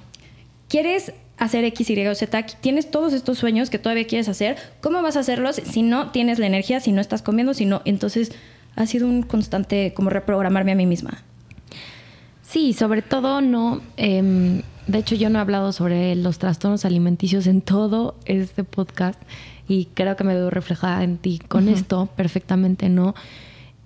[0.68, 5.02] quieres hacer X, Y o Z, tienes todos estos sueños que todavía quieres hacer, ¿cómo
[5.02, 7.82] vas a hacerlos si no tienes la energía, si no estás comiendo, si no?
[7.84, 8.32] Entonces
[8.76, 11.22] ha sido un constante como reprogramarme a mí misma.
[12.42, 13.80] Sí, sobre todo no.
[13.96, 19.20] em, de hecho, yo no he hablado sobre los trastornos alimenticios en todo este podcast
[19.66, 23.14] y creo que me veo reflejada en ti con esto perfectamente, ¿no?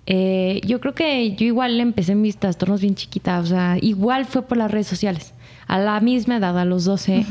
[0.05, 4.41] Eh, yo creo que yo igual empecé mis trastornos bien chiquita, o sea, igual fue
[4.41, 5.33] por las redes sociales.
[5.67, 7.25] A la misma edad, a los 12,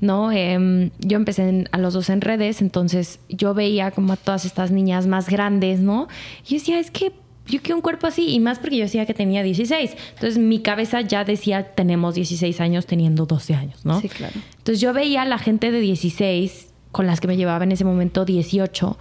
[0.00, 0.30] ¿no?
[0.32, 4.44] Em, yo empecé en- a los 12 en redes, entonces yo veía como a todas
[4.44, 6.08] estas niñas más grandes, ¿no?
[6.44, 7.12] Y yo decía, es que
[7.46, 9.96] yo quiero un cuerpo así, y más porque yo decía que tenía 16.
[10.14, 14.00] Entonces mi cabeza ya decía, tenemos 16 años teniendo 12 años, ¿no?
[14.00, 14.34] Sí, claro.
[14.58, 17.84] Entonces yo veía a la gente de 16, con las que me llevaba en ese
[17.84, 18.98] momento 18,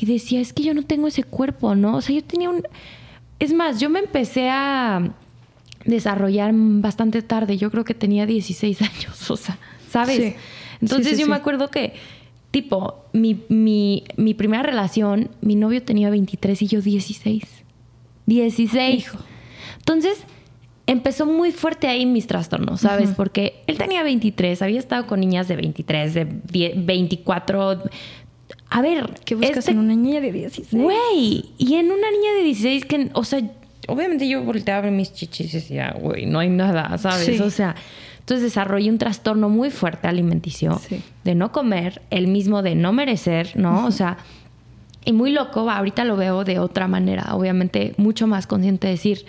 [0.00, 1.96] y decía, es que yo no tengo ese cuerpo, ¿no?
[1.96, 2.62] O sea, yo tenía un...
[3.40, 5.12] Es más, yo me empecé a
[5.84, 9.58] desarrollar bastante tarde, yo creo que tenía 16 años, o sea,
[9.90, 10.16] ¿sabes?
[10.16, 10.34] Sí.
[10.80, 11.94] Entonces Sí, sí, yo me acuerdo que,
[12.50, 17.44] tipo, mi, mi, mi primera relación, mi novio tenía 23 y yo 16.
[18.26, 18.98] 16.
[18.98, 19.18] Hijo.
[19.78, 20.18] Entonces,
[20.86, 23.10] empezó muy fuerte ahí mis trastornos, ¿sabes?
[23.16, 27.82] Porque él tenía 23, había estado con niñas de 23, de 10, 24.
[28.70, 30.82] A ver, ¿Qué buscas este- en una niña de 16?
[30.82, 33.40] Güey, y en una niña de 16 que, o sea,
[33.86, 37.24] obviamente yo volteaba a ver mis chichis y decía, güey, no hay nada, ¿sabes?
[37.26, 37.42] Sí.
[37.42, 37.74] O sea,
[38.28, 41.02] entonces desarrollé un trastorno muy fuerte alimenticio Sí.
[41.24, 43.86] de no comer, el mismo de no merecer, ¿no?
[43.86, 44.18] O sea,
[45.02, 49.24] y muy loco, ahorita lo veo de otra manera, obviamente mucho más consciente de decir,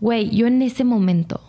[0.00, 1.40] güey, yo en ese momento,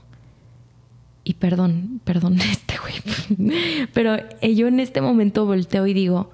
[1.23, 6.32] y perdón, perdón este güey, pero yo en este momento volteo y digo,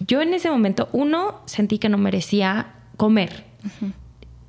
[0.00, 3.44] yo en ese momento, uno, sentí que no merecía comer.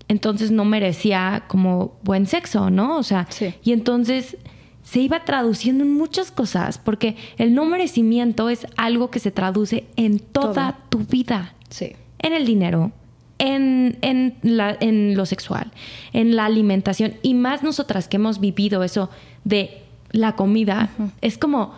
[0.07, 2.97] Entonces no merecía como buen sexo, ¿no?
[2.97, 3.53] O sea, Sí.
[3.63, 4.37] y entonces
[4.83, 9.85] se iba traduciendo en muchas cosas, porque el no merecimiento es algo que se traduce
[9.95, 11.53] en toda tu vida.
[11.69, 11.91] Sí.
[12.19, 12.91] en el dinero,
[13.37, 15.71] en, en, la- en lo sexual,
[16.13, 19.09] en la alimentación y más nosotras que hemos vivido eso
[19.43, 20.89] de la comida,
[21.21, 21.73] es como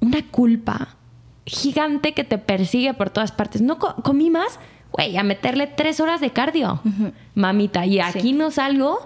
[0.00, 0.96] una culpa
[1.46, 3.62] gigante que te persigue por todas partes.
[3.62, 4.60] No co- comí más,
[4.92, 6.80] güey, a meterle tres horas de cardio,
[7.34, 8.98] mamita, y aquí no salgo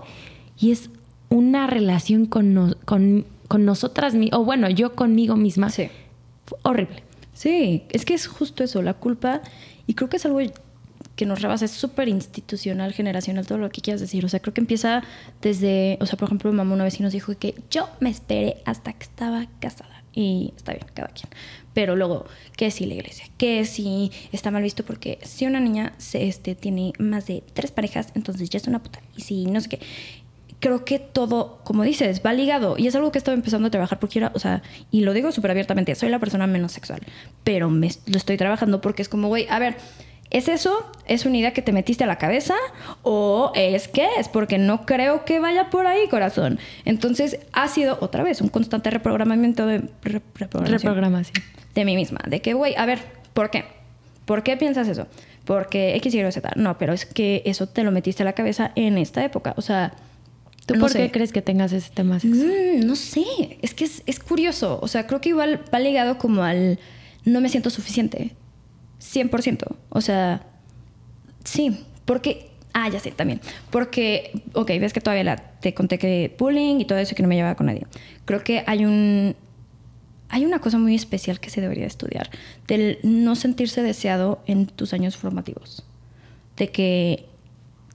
[0.58, 0.90] y es
[1.34, 5.68] una relación con, no- con, con nosotras, o bueno, yo conmigo misma.
[5.70, 5.88] Sí.
[6.46, 7.02] Fue horrible.
[7.32, 9.42] Sí, es que es justo eso, la culpa,
[9.88, 10.38] y creo que es algo
[11.16, 14.24] que nos rebasa, es súper institucional, generacional, todo lo que quieras decir.
[14.24, 15.02] O sea, creo que empieza
[15.42, 18.10] desde, o sea, por ejemplo, mi mamá una vez sí nos dijo que yo me
[18.10, 20.02] esperé hasta que estaba casada.
[20.16, 21.28] Y está bien, cada quien.
[21.72, 22.24] Pero luego,
[22.56, 26.54] que si la iglesia, que si está mal visto porque si una niña se, este,
[26.54, 29.00] tiene más de tres parejas, entonces ya es una puta.
[29.16, 29.80] Y si no sé qué
[30.64, 32.76] creo que todo, como dices, va ligado.
[32.78, 35.30] Y es algo que estado empezando a trabajar porque era, o sea, y lo digo
[35.30, 37.00] súper abiertamente, soy la persona menos sexual,
[37.44, 39.76] pero me, lo estoy trabajando porque es como, güey, a ver,
[40.30, 40.90] ¿es eso?
[41.06, 42.54] ¿Es una idea que te metiste a la cabeza?
[43.02, 44.28] ¿O es que es?
[44.28, 46.58] Porque no creo que vaya por ahí, corazón.
[46.86, 51.44] Entonces, ha sido otra vez un constante reprogramamiento de re- reprogramación Reprogramación.
[51.74, 52.20] de mí misma.
[52.26, 53.00] De que, güey, a ver,
[53.34, 53.66] ¿por qué?
[54.24, 55.06] ¿Por qué piensas eso?
[55.44, 56.52] Porque X, Y, Z.
[56.56, 59.52] No, pero es que eso te lo metiste a la cabeza en esta época.
[59.58, 59.92] O sea,
[60.66, 60.98] ¿Tú no por sé.
[60.98, 62.48] qué crees que tengas ese tema sexual?
[62.78, 63.24] Mm, no sé,
[63.62, 64.78] es que es, es curioso.
[64.82, 66.78] O sea, creo que igual va ligado como al
[67.24, 68.32] no me siento suficiente.
[69.00, 69.76] 100%.
[69.90, 70.46] O sea,
[71.44, 72.50] sí, porque...
[72.76, 73.40] Ah, ya sé, también.
[73.70, 77.22] Porque, ok, ves que todavía la- te conté que bullying y todo eso y que
[77.22, 77.86] no me llevaba con nadie.
[78.24, 79.36] Creo que hay un...
[80.30, 82.28] Hay una cosa muy especial que se debería estudiar,
[82.66, 85.84] del no sentirse deseado en tus años formativos.
[86.56, 87.26] de que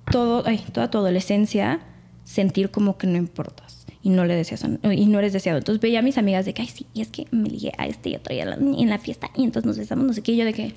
[0.10, 1.82] todo, ay, toda tu adolescencia
[2.30, 5.58] sentir como que no importas y no le deseas y no eres deseado.
[5.58, 7.88] Entonces veía a mis amigas de que, ay, sí, y es que me ligué a
[7.88, 10.38] este y otro y en la fiesta y entonces nos besamos, no sé qué, y
[10.38, 10.74] yo de que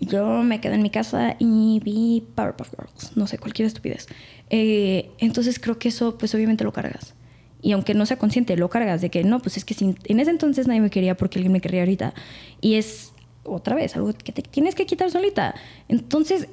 [0.00, 4.06] yo me quedé en mi casa y vi Powerpuff Girls, no sé, cualquier estupidez.
[4.48, 7.14] Eh, entonces creo que eso, pues obviamente lo cargas.
[7.60, 10.30] Y aunque no sea consciente, lo cargas de que no, pues es que en ese
[10.30, 12.14] entonces nadie me quería porque alguien me quería ahorita.
[12.60, 13.12] Y es
[13.44, 15.54] otra vez algo que te tienes que quitar solita.
[15.88, 16.46] Entonces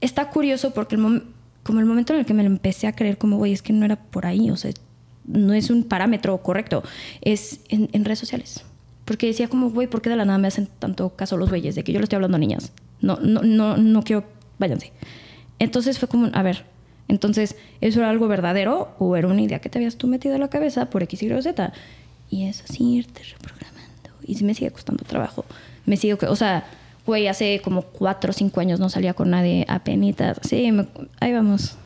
[0.00, 1.24] está curioso porque el mom-
[1.62, 3.72] como el momento en el que me lo empecé a creer, como, güey, es que
[3.72, 4.72] no era por ahí, o sea,
[5.24, 6.82] no es un parámetro correcto,
[7.20, 8.64] es en, redes sociales.
[9.04, 11.74] Porque decía como, güey, ¿por qué de la nada me hacen tanto caso los güeyes?
[11.74, 12.72] De que yo le estoy hablando a niñas.
[13.00, 14.24] No, no, no, no quiero,
[14.58, 14.92] váyanse.
[15.58, 16.64] Entonces fue como, a ver,
[17.08, 20.38] entonces, ¿eso era algo verdadero o era una idea que te habías tú metido a
[20.38, 21.72] la cabeza por X, Y, Z?
[22.30, 24.10] Y es así irte reprogramando.
[24.24, 25.44] Y me sigue costando trabajo.
[25.84, 26.64] Me sigo, o sea,
[27.06, 30.38] güey, hace como cuatro o cinco años no salía con nadie a penitas.
[30.42, 30.86] Sí, me-
[31.20, 31.76] ahí vamos.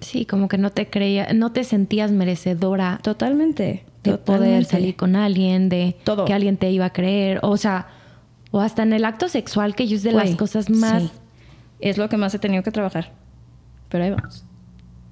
[0.00, 3.84] Sí, como que no te creía, no te sentías merecedora Totalmente.
[4.02, 6.24] de poder salir con alguien, de Todo.
[6.24, 7.86] que alguien te iba a creer, o sea,
[8.50, 11.04] o hasta en el acto sexual, que yo es de las cosas más...
[11.04, 11.10] sí.
[11.78, 13.10] Es lo que más he tenido que trabajar.
[13.88, 14.44] Pero ahí vamos.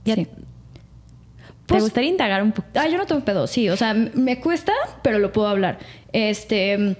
[0.04, 0.24] Ya- Sí.
[0.26, 2.66] ¿Te Pues- gustaría indagar un poco?
[2.74, 3.68] Ah, yo no tengo pedo, sí.
[3.68, 5.78] O sea, me cuesta, pero lo puedo hablar.
[6.12, 6.96] Este.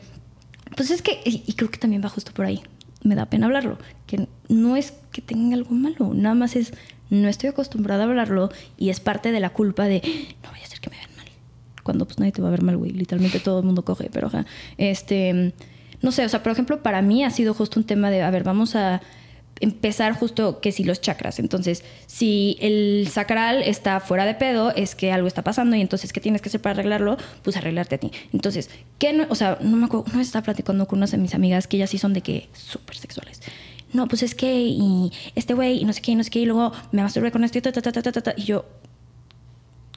[0.77, 1.21] Pues es que.
[1.25, 2.63] Y y creo que también va justo por ahí.
[3.03, 3.79] Me da pena hablarlo.
[4.07, 6.13] Que no es que tenga algo malo.
[6.15, 6.73] Nada más es.
[7.09, 10.01] No estoy acostumbrada a hablarlo y es parte de la culpa de.
[10.43, 11.27] No vaya a ser que me vean mal.
[11.83, 12.93] Cuando pues nadie te va a ver mal, güey.
[12.93, 14.47] Literalmente todo el mundo coge, pero ajá.
[14.79, 15.55] Este.
[16.03, 18.23] No sé, o sea, por ejemplo, para mí ha sido justo un tema de.
[18.23, 19.03] A ver, vamos a
[19.61, 21.39] empezar justo que si los chakras.
[21.39, 26.13] Entonces, si el sacral está fuera de pedo, es que algo está pasando y entonces,
[26.13, 27.17] ¿qué tienes que hacer para arreglarlo?
[27.43, 28.11] Pues arreglarte a ti.
[28.33, 29.27] Entonces, ¿qué no?
[29.29, 31.91] O sea, no me acuerdo, vez estaba platicando con unas de mis amigas que ellas
[31.91, 33.41] sí son de que súper sexuales.
[33.93, 36.39] No, pues es que, y este güey, y no sé qué, y no sé qué,
[36.41, 38.65] y luego me masturbé con esto y ta, ta, ta, ta, ta, y yo,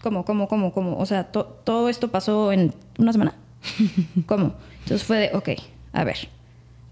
[0.01, 0.97] ¿cómo, cómo, cómo, cómo?
[0.97, 3.35] O sea, to- todo esto pasó en una semana.
[4.25, 4.55] ¿Cómo?
[4.83, 5.49] Entonces fue de, ok,
[5.93, 6.17] a ver.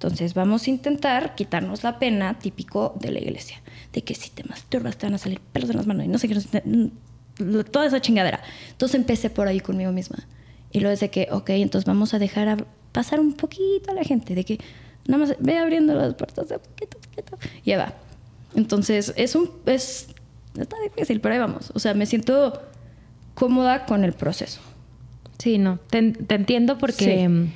[0.04, 3.62] Entonces vamos a intentar quitarnos la pena típico de la iglesia.
[3.94, 6.18] De que si te masturbas te van a salir pelos en las manos y no
[6.18, 6.36] sé qué.
[6.66, 8.42] mm, Toda esa chingadera.
[8.72, 10.18] Entonces empecé por ahí conmigo misma.
[10.72, 12.58] Y luego de que, ok, entonces vamos a dejar a
[12.92, 14.34] pasar un poquito a la gente.
[14.34, 14.60] De que
[15.06, 17.38] nada más ve abriendo las puertas de poquito, poquito.
[17.64, 17.94] Y ahí va.
[18.56, 19.52] Entonces es un...
[19.68, 20.08] Es,
[20.60, 21.72] está difícil, pero ahí vamos.
[21.76, 22.60] O sea, me siento
[23.36, 24.62] cómoda con el proceso.
[25.38, 27.54] Sí, no, te, te entiendo porque Sí.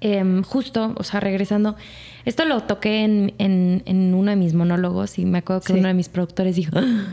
[0.00, 1.76] Em, justo, o sea, regresando,
[2.24, 5.78] esto lo toqué en, en- en uno de mis monólogos y me acuerdo que Sí.
[5.78, 7.04] uno de mis productores dijo, "Ah,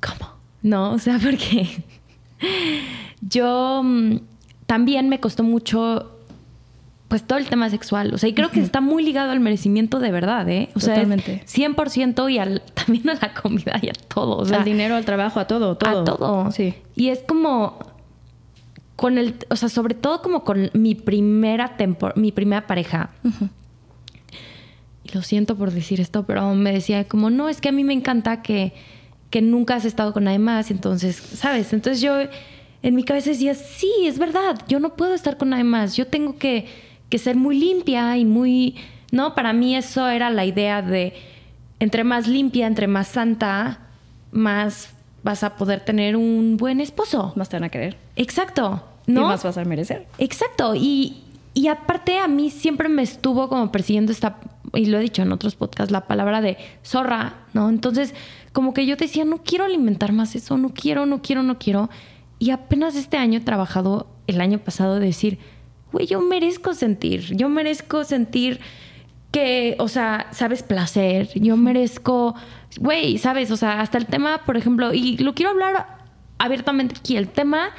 [0.00, 0.30] ¿cómo?
[0.62, 1.68] No, o sea, porque
[3.20, 4.16] yo mm,
[4.66, 6.10] también me costó mucho
[7.08, 10.00] pues todo el tema sexual, o sea, y creo que está muy ligado al merecimiento
[10.00, 10.70] de verdad, ¿eh?
[10.74, 11.42] O Totalmente.
[11.44, 14.64] sea, es 100% y al, también a la comida y a todo, o sea, al
[14.64, 16.00] dinero, al trabajo, a todo, todo.
[16.00, 16.50] a todo.
[16.50, 16.74] Sí.
[16.96, 17.78] Y es como
[18.96, 23.10] con el, o sea, sobre todo como con mi primera tempo- mi primera pareja.
[25.02, 27.84] Y lo siento por decir esto, pero me decía como, no, es que a mí
[27.84, 28.72] me encanta que,
[29.30, 31.72] que nunca has estado con nadie más, entonces, ¿sabes?
[31.72, 32.14] Entonces yo
[32.82, 36.06] en mi cabeza decía, sí, es verdad, yo no puedo estar con nadie más, yo
[36.06, 36.66] tengo que,
[37.08, 38.76] que ser muy limpia y muy,
[39.10, 39.34] ¿no?
[39.34, 41.14] Para mí eso era la idea de,
[41.80, 43.80] entre más limpia, entre más santa,
[44.32, 44.93] más
[45.24, 47.32] vas a poder tener un buen esposo.
[47.34, 47.96] Más te van a querer.
[48.14, 48.84] Exacto.
[49.06, 49.22] Y ¿No?
[49.26, 50.06] más vas a merecer.
[50.18, 50.74] Exacto.
[50.76, 54.38] Y, y aparte a mí siempre me estuvo como persiguiendo esta,
[54.74, 57.70] y lo he dicho en otros podcasts, la palabra de zorra, ¿no?
[57.70, 58.14] Entonces,
[58.52, 61.90] como que yo decía, no quiero alimentar más eso, no quiero, no quiero, no quiero.
[62.38, 65.38] Y apenas este año he trabajado, el año pasado, de decir,
[65.90, 68.60] güey, yo merezco sentir, yo merezco sentir
[69.32, 72.34] que, o sea, sabes, placer, yo merezco,
[72.78, 75.98] güey, sabes, o sea, hasta el tema, por ejemplo, y lo quiero hablar
[76.38, 77.70] abiertamente aquí, el tema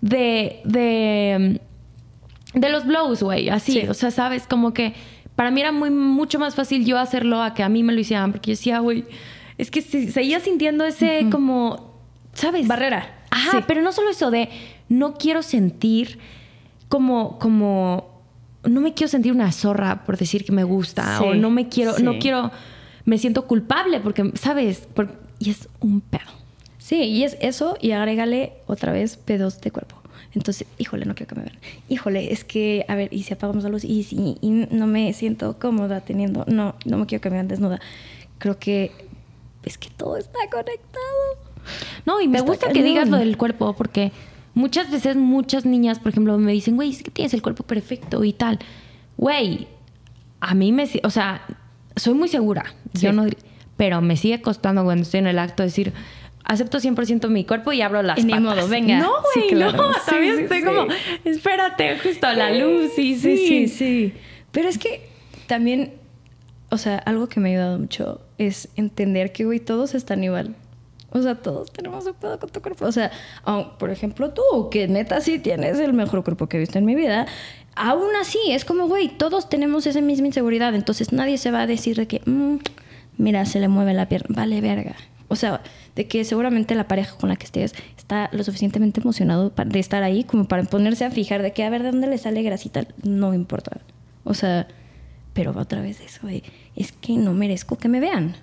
[0.00, 1.60] de, de,
[2.54, 3.86] de los blows, güey, así, Sí.
[3.88, 4.94] o sea, sabes, como que
[5.36, 8.00] para mí era muy, mucho más fácil yo hacerlo a que a mí me lo
[8.00, 9.04] hicieran, porque yo decía, güey,
[9.58, 11.94] es que se- seguía sintiendo ese como,
[12.34, 12.66] ¿sabes?
[12.66, 13.14] Barrera.
[13.30, 13.64] Ajá, Sí.
[13.66, 14.48] pero no solo eso de
[14.88, 16.18] no quiero sentir
[16.88, 18.20] como, como,
[18.64, 21.68] no me quiero sentir una zorra por decir que me gusta Sí, o no me
[21.68, 22.50] quiero, no quiero,
[23.10, 24.86] me siento culpable porque, ¿sabes?
[24.94, 26.30] Por- y es un pedo.
[26.78, 29.96] Sí, y es eso y agrégale otra vez pedos de cuerpo.
[30.32, 31.58] Entonces, híjole, no quiero que me vean.
[31.88, 35.12] Híjole, es que, a ver, y si apagamos la luz y si y no me
[35.12, 37.80] siento cómoda teniendo, no, no me quiero que me vean desnuda.
[38.38, 38.92] Creo que
[39.64, 41.20] es que todo está conectado.
[42.06, 44.12] No, y me Está gusta que digas lo del cuerpo porque
[44.54, 48.22] muchas veces muchas niñas, por ejemplo, me dicen, güey, es que tienes el cuerpo perfecto
[48.22, 48.60] y tal.
[49.16, 49.66] Güey,
[50.38, 51.42] a mí me, o sea,
[51.96, 52.74] soy muy segura.
[52.94, 53.26] Yo no,
[53.76, 55.92] pero me sigue costando cuando estoy en el acto decir,
[56.44, 58.40] acepto 100% mi cuerpo y abro las y patas.
[58.40, 58.98] Ni modo, venga.
[58.98, 59.92] No, güey, no.
[60.08, 60.64] Sí, estoy sí.
[60.64, 60.86] como,
[61.24, 62.90] espérate, justo a la luz.
[62.94, 64.14] Sí, sí, sí, sí.
[64.50, 65.08] Pero es que
[65.46, 65.94] también,
[66.70, 70.54] o sea, algo que me ha ayudado mucho es entender que, güey, todos están igual.
[71.12, 72.84] O sea, todos tenemos un pedo con tu cuerpo.
[72.84, 73.10] O sea,
[73.78, 76.94] por ejemplo, tú, que neta sí tienes el mejor cuerpo que he visto en mi
[76.94, 77.26] vida,
[77.74, 80.74] aún así es como, güey, todos tenemos esa misma inseguridad.
[80.74, 82.56] Entonces nadie se va a decir de que, "Mm,
[83.18, 84.34] mira, se le mueve la pierna.
[84.36, 84.96] Vale, verga.
[85.28, 85.62] O sea,
[85.94, 90.02] de que seguramente la pareja con la que estés está lo suficientemente emocionado de estar
[90.02, 92.86] ahí como para ponerse a fijar de que a ver de dónde le sale grasita.
[93.04, 93.80] No importa.
[94.24, 94.66] O sea,
[95.32, 96.42] pero va otra vez eso de,
[96.74, 98.34] es que no merezco que me vean.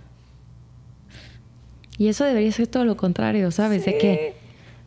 [1.98, 3.84] Y eso debería ser todo lo contrario, ¿sabes?
[3.86, 4.36] De que,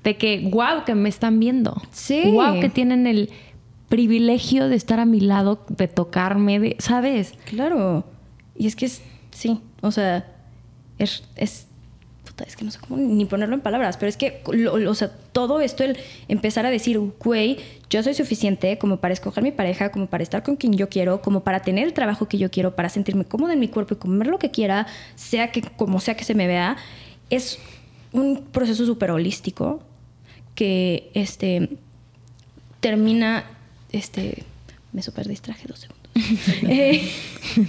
[0.04, 1.82] de que, wow, que me están viendo.
[1.90, 2.22] Sí.
[2.30, 3.30] Wow, que tienen el
[3.90, 7.34] privilegio de estar a mi lado, de tocarme, de, ¿sabes?
[7.44, 8.04] Claro.
[8.56, 10.26] Y es que es, sí, o sea,
[10.98, 11.66] es, es,
[12.56, 15.84] que no sé cómo ni ponerlo en palabras, pero es que, o sea, todo esto,
[15.84, 15.98] el
[16.28, 17.58] empezar a decir, güey,
[17.90, 21.20] yo soy suficiente como para escoger mi pareja, como para estar con quien yo quiero,
[21.20, 23.96] como para tener el trabajo que yo quiero, para sentirme cómoda en mi cuerpo y
[23.98, 26.76] comer lo que quiera, sea que, como sea que se me vea,
[27.28, 27.58] es
[28.12, 29.82] un proceso súper holístico
[30.54, 31.68] que, este,
[32.80, 33.44] termina,
[33.92, 34.42] este,
[34.92, 36.00] me super distraje dos segundos.
[36.68, 37.08] Eh,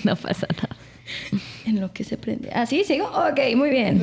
[0.04, 0.76] no pasa nada.
[1.66, 2.50] en lo que se prende.
[2.54, 2.84] ¿Ah, sí?
[2.84, 3.06] ¿Sigo?
[3.08, 4.02] Ok, muy bien.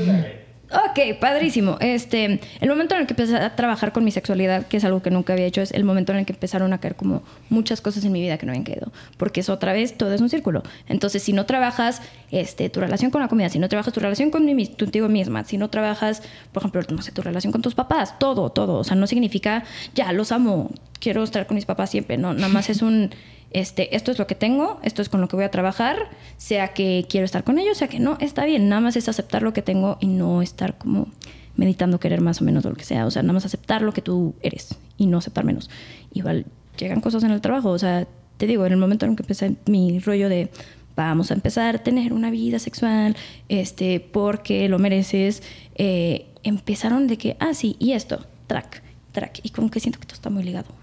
[0.70, 1.78] Ok, padrísimo.
[1.80, 5.00] Este, el momento en el que empecé a trabajar con mi sexualidad, que es algo
[5.00, 7.80] que nunca había hecho, es el momento en el que empezaron a caer como muchas
[7.80, 8.92] cosas en mi vida que no habían caído.
[9.16, 10.62] Porque es otra vez, todo es un círculo.
[10.86, 14.30] Entonces, si no trabajas este, tu relación con la comida, si no trabajas tu relación
[14.30, 18.50] contigo misma, si no trabajas, por ejemplo, no sé, tu relación con tus papás, todo,
[18.50, 18.74] todo.
[18.74, 22.18] O sea, no significa, ya, los amo, quiero estar con mis papás siempre.
[22.18, 23.10] No, nada más es un
[23.50, 25.96] este, esto es lo que tengo, esto es con lo que voy a trabajar,
[26.36, 29.42] sea que quiero estar con ellos, sea que no, está bien, nada más es aceptar
[29.42, 31.08] lo que tengo y no estar como
[31.56, 34.02] meditando querer más o menos lo que sea, o sea, nada más aceptar lo que
[34.02, 35.70] tú eres y no aceptar menos.
[36.12, 36.46] Igual
[36.78, 38.06] llegan cosas en el trabajo, o sea,
[38.36, 40.50] te digo, en el momento en que empecé mi rollo de
[40.94, 43.16] vamos a empezar a tener una vida sexual,
[43.48, 45.42] este, porque lo mereces,
[45.76, 48.82] eh, empezaron de que, ah, sí, y esto, track,
[49.12, 50.77] track, y como que siento que todo está muy ligado.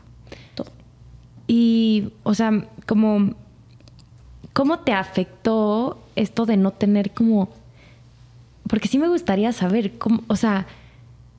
[1.47, 3.33] Y, o sea, como,
[4.53, 7.49] ¿cómo te afectó esto de no tener como,
[8.67, 10.65] porque sí me gustaría saber, cómo, o sea,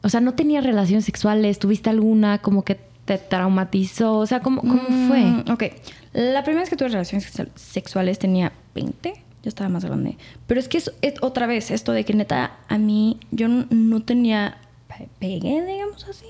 [0.02, 4.60] o sea, no tenías relaciones sexuales, tuviste alguna como que te traumatizó, o sea, ¿cómo,
[4.60, 5.20] cómo fue?
[5.20, 5.64] Mm, ok.
[6.12, 9.12] La primera vez que tuve relaciones sexu- sexuales tenía 20.
[9.42, 10.16] Yo estaba más grande.
[10.46, 13.66] Pero es que es, es otra vez esto de que neta a mí yo n-
[13.70, 16.26] no tenía pe- pegue, digamos así.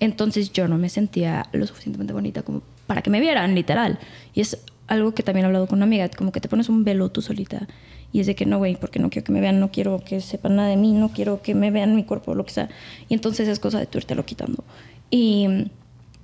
[0.00, 3.98] Entonces yo no me sentía lo suficientemente bonita como para que me vieran, literal.
[4.34, 6.84] Y es algo que también he hablado con una amiga, como que te pones un
[6.84, 7.66] velo tú solita.
[8.12, 10.20] Y es de que no, güey, porque no quiero que me vean, no quiero que
[10.20, 12.68] sepan nada de mí, no quiero que me vean mi cuerpo, lo que sea.
[13.08, 14.64] Y entonces es cosa de tú lo quitando.
[15.10, 15.64] Y mm,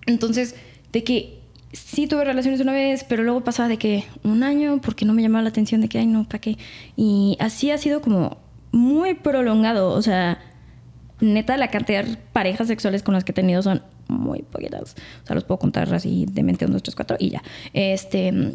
[0.07, 0.55] entonces,
[0.92, 1.40] de que
[1.72, 5.22] sí tuve relaciones una vez, pero luego pasaba de que un año porque no me
[5.22, 6.59] llamaba la atención de que, ay, no, ¿para qué?
[6.96, 8.38] Y así ha sido como
[8.70, 9.90] muy prolongado.
[9.90, 10.38] O sea,
[11.20, 14.94] neta, la cantidad de parejas sexuales con las que he tenido son muy poquitas.
[15.22, 17.42] O sea, los puedo contar así de mente, un, dos, tres, cuatro y ya.
[17.72, 18.55] Este.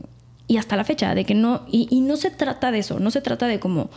[0.49, 1.65] Y hasta la fecha, de que no.
[1.69, 3.89] Y, no se trata de eso, no se trata de como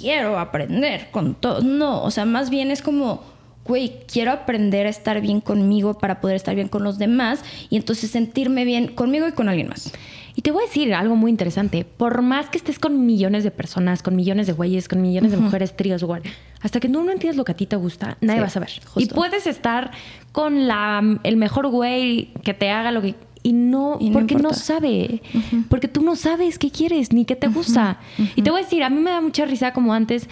[0.00, 1.64] quiero aprender con todos.
[1.64, 6.22] No, o sea, más bien es como güey, quiero aprender a estar bien conmigo para
[6.22, 9.92] poder estar bien con los demás y entonces sentirme bien conmigo y con alguien más.
[10.38, 11.84] Y te voy a decir algo muy interesante.
[11.84, 15.36] Por más que estés con millones de personas, con millones de güeyes, con millones de
[15.36, 16.22] mujeres, tríos, güey,
[16.60, 18.50] hasta que tú no entiendes lo que a ti te gusta, nadie Sí, va a
[18.50, 18.70] saber.
[18.84, 19.00] justo.
[19.00, 19.90] Y puedes estar
[20.30, 23.16] con la, el mejor güey que te haga lo que...
[23.42, 25.22] Y no, Y no porque no sabe.
[25.68, 27.98] Porque tú no sabes qué quieres ni qué te gusta.
[28.36, 30.28] Y te voy a decir, a mí me da mucha risa como antes.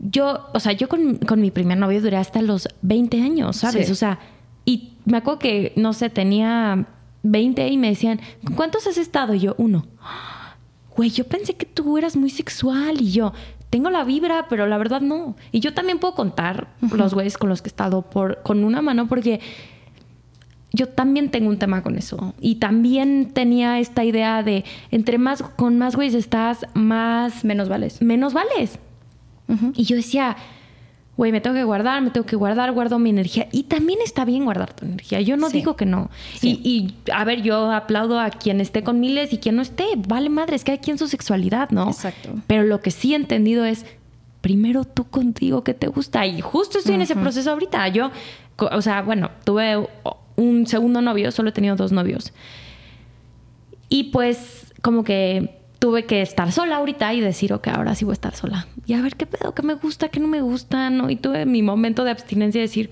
[0.00, 3.86] Yo, o sea, yo con, con mi primer novio duré hasta los 20 años, ¿sabes?
[3.86, 3.92] Sí.
[3.92, 4.18] O sea,
[4.66, 6.88] y me acuerdo que, no sé, tenía
[7.30, 9.34] 20 y me decían, ¿con cuántos has estado?
[9.34, 9.86] Y yo, uno.
[10.96, 13.32] Güey, yo pensé que tú eras muy sexual y yo,
[13.68, 15.36] tengo la vibra, pero la verdad no.
[15.52, 18.80] Y yo también puedo contar los güeyes con los que he estado por, con una
[18.80, 19.40] mano porque
[20.72, 22.34] yo también tengo un tema con eso.
[22.40, 28.00] Y también tenía esta idea de, entre más, con más güeyes estás, más, Menos vales.
[28.00, 28.78] menos vales.
[29.74, 30.36] Y yo decía,
[31.16, 33.48] güey, me tengo que guardar, me tengo que guardar, guardo mi energía.
[33.52, 35.20] Y también está bien guardar tu energía.
[35.22, 35.58] Yo no Sí.
[35.58, 36.10] digo que no.
[36.38, 36.60] Sí.
[36.62, 36.68] Y,
[37.06, 39.86] y, a ver, yo aplaudo a quien esté con miles y quien no esté.
[39.96, 41.88] Vale madre, es que hay quien su sexualidad, ¿no?
[41.88, 42.34] Exacto.
[42.46, 43.86] Pero lo que sí he entendido es,
[44.42, 46.26] primero tú contigo que te gusta.
[46.26, 47.88] Y justo estoy en ese proceso ahorita.
[47.88, 48.10] Yo,
[48.58, 49.88] o sea, bueno, tuve
[50.36, 52.32] un segundo novio, solo he tenido dos novios.
[53.88, 58.12] Y pues como que tuve que estar sola ahorita y decir, ok, ahora sí voy
[58.12, 58.66] a estar sola.
[58.86, 61.10] Y a ver qué pedo, qué me gusta, qué no me gusta, ¿no?
[61.10, 62.90] Y tuve mi momento de abstinencia de decir,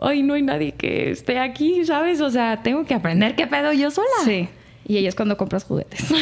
[0.00, 2.20] ay, no hay nadie que esté aquí, ¿sabes?
[2.20, 4.08] O sea, tengo que aprender qué pedo yo sola.
[4.24, 4.48] Sí.
[4.86, 6.04] Y ella es cuando compras juguetes.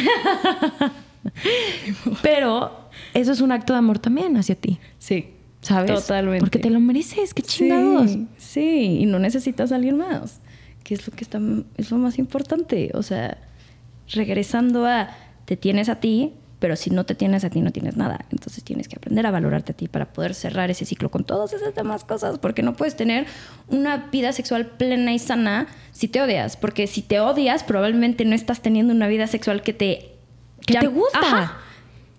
[2.21, 4.79] Pero eso es un acto de amor también hacia ti.
[4.99, 5.33] Sí.
[5.61, 5.91] ¿Sabes?
[5.91, 6.39] Totalmente.
[6.39, 8.11] Porque te lo mereces, qué chingados.
[8.11, 10.39] Sí, sí, y no necesitas a alguien más,
[10.83, 11.39] que es lo que está,
[11.77, 12.91] es lo más importante.
[12.93, 13.37] O sea,
[14.13, 15.09] regresando a
[15.47, 18.25] te tienes a ti, pero si no te tienes a ti no tienes nada.
[18.31, 21.53] Entonces tienes que aprender a valorarte a ti para poder cerrar ese ciclo con todas
[21.53, 23.25] esas demás cosas, porque no puedes tener
[23.69, 28.35] una vida sexual plena y sana si te odias, porque si te odias probablemente no
[28.35, 30.17] estás teniendo una vida sexual que te
[30.65, 31.19] que te gusta.
[31.19, 31.57] Ajá.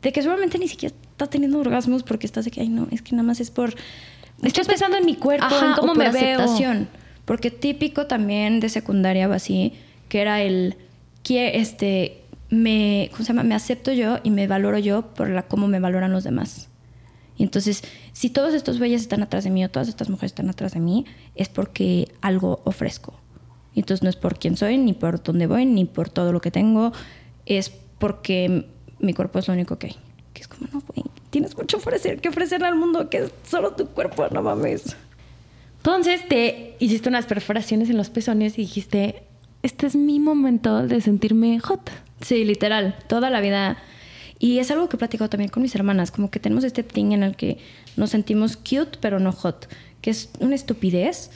[0.03, 3.03] De que seguramente ni siquiera estás teniendo orgasmos porque estás de que, ay, no, es
[3.03, 3.75] que nada más es por.
[4.43, 6.79] Estoy pensando en mi cuerpo, en cómo o por me aceptación.
[6.79, 7.09] veo.
[7.25, 9.75] Porque típico también de secundaria o así,
[10.09, 10.77] que era el.
[11.23, 12.23] Que, este.
[12.51, 13.11] Me,
[13.45, 16.69] me acepto yo y me valoro yo por la cómo me valoran los demás.
[17.37, 20.51] Y entonces, si todos estos güeyes están atrás de mí o todas estas mujeres están
[20.51, 23.15] atrás de mí, es porque algo ofrezco.
[23.75, 26.41] Y entonces no es por quién soy, ni por dónde voy, ni por todo lo
[26.41, 26.93] que tengo,
[27.47, 28.67] es porque
[28.99, 29.97] mi cuerpo es lo único que hay.
[30.35, 33.73] Que es como, no, güey, tienes mucho ofrecer, que ofrecerle al mundo, que es solo
[33.75, 34.97] tu cuerpo, no mames.
[35.77, 39.23] Entonces te hiciste unas perforaciones en los pezones y dijiste,
[39.63, 41.91] este es mi momento de sentirme hot.
[42.21, 43.79] Sí, literal, toda la vida.
[44.39, 47.13] Y es algo que he platicado también con mis hermanas, como que tenemos este thing
[47.13, 47.59] en el que
[47.97, 49.69] nos sentimos cute, pero no hot,
[50.01, 51.31] que es una estupidez,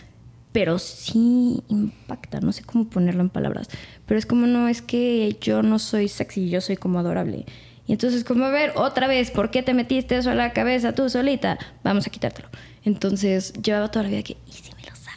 [0.53, 3.69] pero sí impacta, no sé cómo ponerlo en palabras,
[4.07, 7.47] pero es como, no, es que yo no soy sexy, yo soy como adorable.
[7.87, 10.95] Y entonces, como, a ver, otra vez, ¿por qué te metiste eso a la cabeza
[10.95, 11.59] tú solita?
[11.83, 12.49] Vamos a quitártelo.
[12.85, 14.72] Entonces, llevaba toda la vida que, ¿y si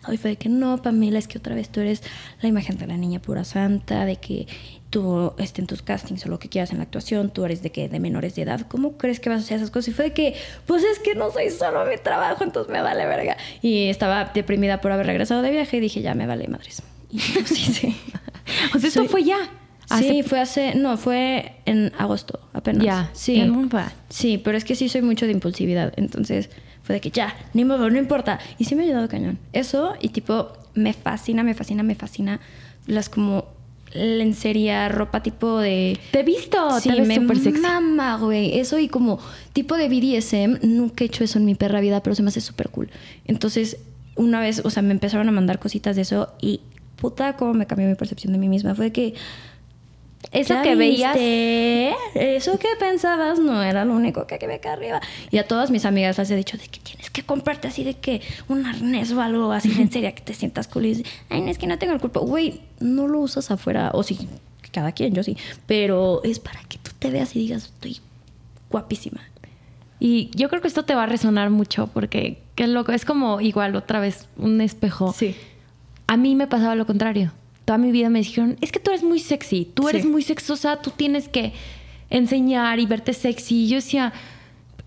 [0.08, 0.14] me lo saco?
[0.14, 2.04] Y fue de que, no, Pamela, es que otra vez tú eres
[2.42, 4.48] la imagen de la niña pura santa, de que
[4.90, 7.72] tú este, en tus castings o lo que quieras en la actuación, tú eres de
[7.72, 9.90] que de menores de edad, ¿cómo crees que vas a hacer esas cosas?
[9.90, 10.36] Y fue de que,
[10.66, 13.36] pues es que no soy solo mi trabajo, entonces me vale verga.
[13.62, 16.82] Y estaba deprimida por haber regresado de viaje y dije, ya me vale madres.
[17.10, 17.98] Y pues, sí, sí.
[18.74, 19.38] O sea, esto fue ya.
[20.00, 22.84] Sí, fue hace, no, fue en agosto apenas.
[22.84, 23.52] Ya, sí.
[24.10, 26.50] Sí, pero es que sí soy mucho de impulsividad, entonces
[26.86, 28.40] fue de que ya, ni modo, no importa.
[28.60, 29.40] Y sí me ha ayudado cañón.
[29.54, 32.40] Eso y tipo, me fascina, me fascina, me fascina
[32.86, 33.46] las como
[33.94, 35.98] lencería, ropa tipo de...
[36.12, 37.62] Te he visto, Sí, me súper sexy.
[37.62, 38.60] mama, güey.
[38.60, 39.20] Eso y como
[39.54, 42.42] tipo de BDSM, nunca he hecho eso en mi perra vida, pero se me hace
[42.42, 42.92] súper cool.
[43.26, 43.78] Entonces,
[44.16, 46.62] una vez, o sea, me empezaron a mandar cositas de eso y
[46.98, 48.76] puta, cómo me cambió mi percepción de mí misma.
[48.76, 49.14] Fue de que...
[50.32, 51.14] Eso ¿Ya que veías.
[51.14, 51.94] viste?
[52.16, 55.02] Eso que pensabas no era lo único que había acá arriba.
[55.32, 57.94] Y a todas mis amigas les he dicho de que tienes que comprarte así de
[57.96, 60.86] que un arnés o algo así en serio que te sientas cool.
[60.86, 62.22] Y dices, ay, no es que no tengo el cuerpo.
[62.22, 63.92] Güey, no lo usas afuera.
[63.94, 64.28] O sí,
[64.72, 65.38] cada quien, yo sí.
[65.68, 68.00] Pero es para que tú te veas y digas, estoy
[68.70, 69.22] guapísima.
[70.00, 72.92] Y yo creo que esto te va a resonar mucho porque qué loco.
[72.92, 75.14] Es como igual otra vez un espejo.
[75.14, 75.36] Sí.
[76.08, 77.32] A mí me pasaba lo contrario.
[77.66, 80.08] Toda mi vida me dijeron, es que tú eres muy sexy, tú eres Sí.
[80.08, 81.52] muy sexosa, tú tienes que
[82.10, 83.64] enseñar y verte sexy.
[83.66, 84.14] Y yo decía,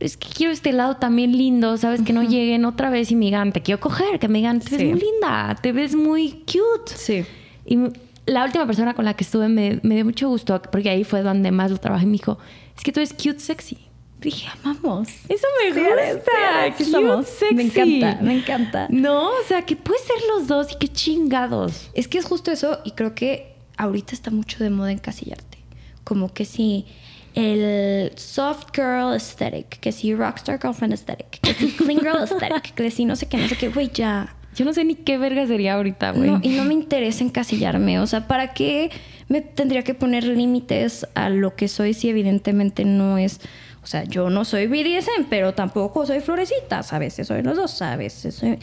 [0.01, 2.03] es que quiero este lado también lindo, ¿sabes?
[2.03, 4.77] Que no lleguen otra vez y me digan, te quiero coger, que me digan, te
[4.77, 6.93] ves muy linda, te ves muy cute.
[6.95, 7.25] Sí.
[7.67, 7.79] Y
[8.27, 11.23] la última persona con la que estuve me, me dio mucho gusto, porque ahí fue
[11.23, 12.07] donde más lo trabajé.
[12.07, 12.39] Me dijo,
[12.77, 13.79] es que tú eres cute sexy.
[14.21, 15.09] Dije, Vamos.
[15.29, 15.93] eso me Sí, gusta.
[16.03, 16.23] eres-
[16.65, 17.27] eres, cute somos.
[17.29, 17.55] sexy.
[17.55, 18.87] Me encanta, me encanta.
[18.91, 21.91] No, o sea, que puede ser los dos y qué chingados.
[21.95, 25.59] Es que es justo eso y creo que ahorita está mucho de moda encasillarte.
[26.03, 26.87] Como que si
[27.35, 32.91] el soft girl aesthetic, que si rockstar girlfriend aesthetic, que si clean girl aesthetic, que
[32.91, 34.35] si no sé qué, no sé qué, güey, ya.
[34.57, 36.31] Yo no sé ni qué verga sería ahorita, güey.
[36.31, 38.01] No, y no me interesa encasillarme.
[38.01, 38.91] O sea, ¿para qué
[39.29, 43.41] me tendría que poner límites a lo que soy si evidentemente no es...
[43.89, 46.81] O sea, yo no soy BDSM, pero tampoco soy florecita.
[46.91, 48.59] A veces soy los dos, a veces soy...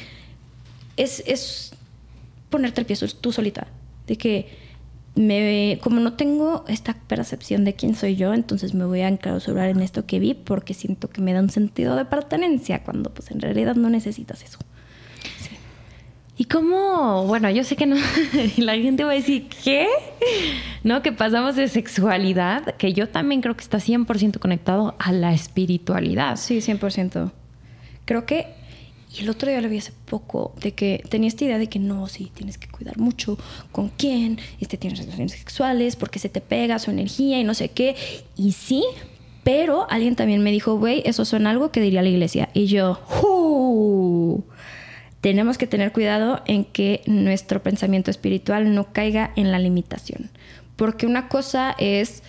[0.97, 1.71] Es, es
[2.51, 3.65] ponerte el pie tú solita.
[4.05, 4.49] De que
[5.15, 9.69] me, como no tengo esta percepción de quién soy yo, entonces me voy a enclausurar
[9.69, 13.31] en esto que vi porque siento que me da un sentido de pertenencia cuando pues
[13.31, 14.59] en realidad no necesitas eso.
[16.37, 17.25] ¿Y cómo?
[17.27, 17.95] Bueno, yo sé que no.
[18.57, 19.87] la gente va a decir, ¿qué?
[20.83, 21.01] ¿No?
[21.01, 26.35] Que pasamos de sexualidad, que yo también creo que está 100% conectado a la espiritualidad.
[26.35, 27.31] Sí, 100%.
[28.03, 28.47] Creo que,
[29.17, 31.79] y el otro día lo vi hace poco, de que tenía esta idea de que
[31.79, 33.37] no, sí, tienes que cuidar mucho
[33.71, 37.69] con quién, este, tienes relaciones sexuales, porque se te pega su energía y no sé
[37.69, 37.95] qué.
[38.35, 38.83] Y sí,
[39.45, 42.49] pero alguien también me dijo, güey, eso suena algo que diría la iglesia.
[42.53, 44.14] Y yo, "Uh,
[45.25, 50.29] tenemos que tener cuidado en que nuestro pensamiento espiritual no caiga en la limitación.
[50.75, 52.21] Porque una cosa es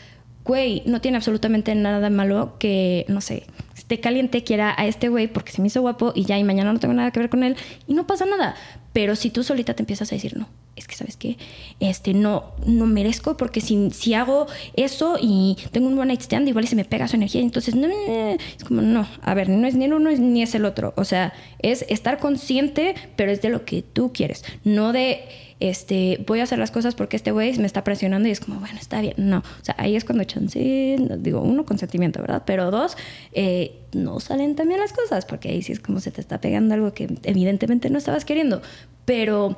[0.46, 3.44] güey, no tiene absolutamente nada malo que, no sé,
[3.76, 6.72] esté caliente, quiera a este güey porque se me hizo guapo y ya, y mañana
[6.72, 8.54] no tengo nada que ver con él y no pasa nada.
[8.96, 11.36] Pero si tú solita te empiezas a decir, no, es que sabes qué,
[11.80, 16.48] este, no, no merezco porque si, si hago eso y tengo un one night stand,
[16.48, 19.74] igual se me pega su energía, entonces, no, es como, no, a ver, no es
[19.74, 20.94] ni el uno ni es el otro.
[20.96, 25.28] O sea, es estar consciente, pero es de lo que tú quieres, no de
[25.58, 28.60] este, voy a hacer las cosas porque este güey me está presionando y es como,
[28.60, 29.14] bueno, está bien.
[29.16, 32.42] No, o sea, ahí es cuando chance, digo, uno, consentimiento, ¿verdad?
[32.44, 32.96] Pero dos,
[33.32, 36.74] eh, no salen también las cosas porque ahí sí es como se te está pegando
[36.74, 38.60] algo que evidentemente no estabas queriendo.
[39.06, 39.56] Pero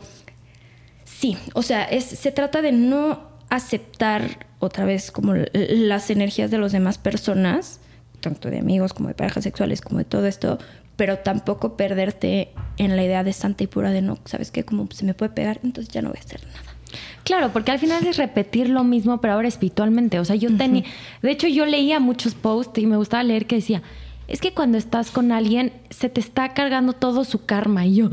[1.04, 6.58] sí, o sea, es, se trata de no aceptar otra vez como las energías de
[6.58, 7.80] las demás personas,
[8.20, 10.58] tanto de amigos como de parejas sexuales, como de todo esto,
[10.98, 14.64] pero tampoco perderte en la idea de santa y pura de no, ¿sabes qué?
[14.64, 16.74] Como se me puede pegar, entonces ya no voy a hacer nada.
[17.22, 20.18] Claro, porque al final es repetir lo mismo, pero ahora espiritualmente.
[20.18, 20.82] O sea, yo tenía.
[21.22, 23.82] De hecho, yo leía muchos posts y me gustaba leer que decía:
[24.26, 27.86] es que cuando estás con alguien, se te está cargando todo su karma.
[27.86, 28.10] Y yo,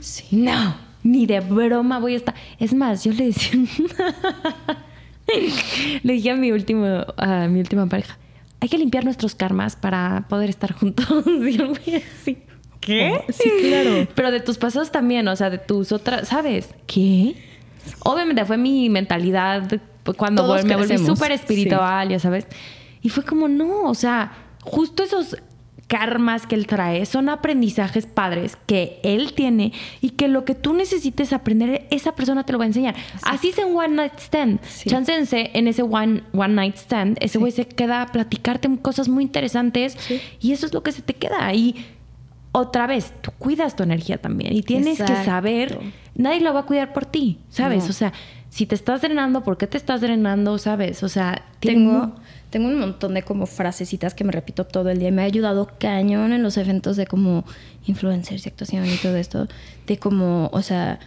[0.00, 0.24] sí.
[0.30, 2.34] no, ni de broma voy a estar.
[2.58, 3.52] Es más, yo le decía.
[6.02, 6.86] le dije a mi, último,
[7.18, 8.16] a mi última pareja:
[8.62, 11.08] hay que limpiar nuestros karmas para poder estar juntos.
[12.20, 12.38] así.
[12.78, 13.12] ¿Qué?
[13.12, 14.06] Oh, sí, claro.
[14.14, 16.72] Pero de tus pasados también, o sea, de tus otras, ¿sabes?
[16.86, 17.34] ¿Qué?
[18.04, 19.68] Obviamente fue mi mentalidad
[20.16, 22.46] cuando me volví súper espiritual, ya sabes.
[23.02, 25.36] Y fue como, no, o sea, justo esos
[25.92, 30.72] karmas que él trae son aprendizajes padres que él tiene y que lo que tú
[30.72, 32.94] necesites aprender, esa persona te lo va a enseñar.
[33.24, 34.58] Así sea un one night stand.
[34.64, 34.88] Sí.
[34.88, 39.98] en ese one, one night stand, ese güey se queda a platicarte cosas muy interesantes
[40.40, 41.52] y eso es lo que se te queda.
[41.52, 41.84] Y
[42.52, 45.78] otra vez, tú cuidas tu energía también y tienes que saber,
[46.14, 47.90] nadie la va a cuidar por ti, ¿sabes?
[47.90, 48.14] O sea,
[48.48, 50.56] si te estás drenando, ¿por qué te estás drenando?
[50.56, 51.02] ¿Sabes?
[51.02, 52.14] O sea, tengo tengo
[52.58, 56.32] un montón de como frasecitas que me repito todo el día me ha ayudado cañón
[56.32, 57.44] en los eventos de como
[57.86, 59.48] influencers y actuación y todo esto.
[59.86, 60.98] De como, o sea,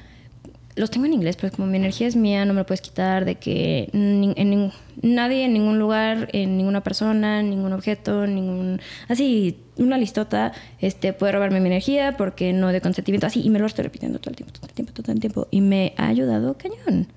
[0.76, 3.24] los tengo en inglés, pero como mi energía es mía, no me lo puedes quitar,
[3.26, 4.72] de que en,
[5.02, 8.82] nadie, en ningún lugar, en ninguna persona, ningún objeto, ningún...
[9.08, 13.60] Así, una listota, este, puede robarme mi energía porque no de consentimiento, así, y me
[13.60, 16.08] lo estoy repitiendo todo el tiempo, todo el tiempo, todo el tiempo, y me ha
[16.08, 17.08] ayudado cañón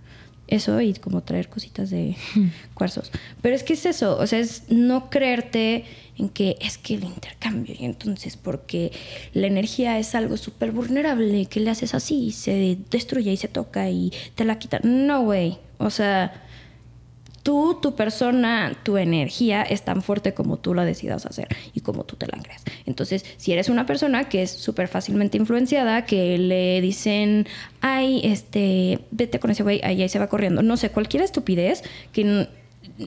[0.49, 2.16] eso y como traer cositas de
[2.74, 3.12] cuarzos.
[3.42, 5.84] Pero es que es eso, o sea, es no creerte
[6.18, 8.90] en que es que el intercambio y entonces porque
[9.34, 13.49] la energía es algo súper vulnerable, que le haces así y se destruye y se
[13.49, 14.80] toca y te la quita.
[14.82, 16.47] No, güey, o sea
[17.49, 22.05] tú, tu persona, tu energía es tan fuerte como tú la decidas hacer y como
[22.05, 22.62] tú te la creas.
[22.84, 27.46] Entonces, si eres una persona que es súper fácilmente influenciada, que le dicen,
[27.80, 30.62] ay, este, vete con ese güey, ahí, ahí se va corriendo.
[30.62, 32.49] No sé, cualquier estupidez que,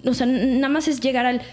[0.07, 1.43] o sea, nada más es llegar al,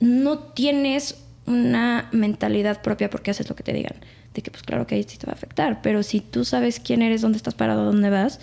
[0.00, 3.94] no tienes una mentalidad propia porque haces lo que te digan.
[4.34, 6.80] De que, pues claro que ahí sí te va a afectar, pero si tú sabes
[6.80, 8.40] quién eres, dónde estás parado, dónde vas,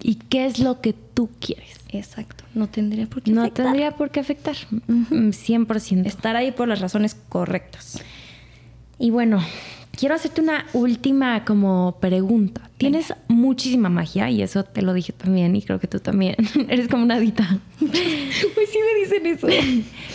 [0.00, 1.78] y qué es lo que tú quieres.
[1.90, 2.44] Exacto.
[2.54, 3.64] No tendría por qué no afectar.
[3.64, 4.56] No tendría por qué afectar.
[4.88, 6.06] 100%.
[6.06, 8.02] Estar ahí por las razones correctas.
[8.98, 9.42] Y bueno,
[9.96, 12.70] quiero hacerte una última como pregunta.
[12.78, 16.36] Tienes muchísima magia y eso te lo dije también y creo que tú también.
[16.68, 17.58] Eres como una dita.
[17.78, 17.92] pues
[18.72, 19.46] sí me dicen eso.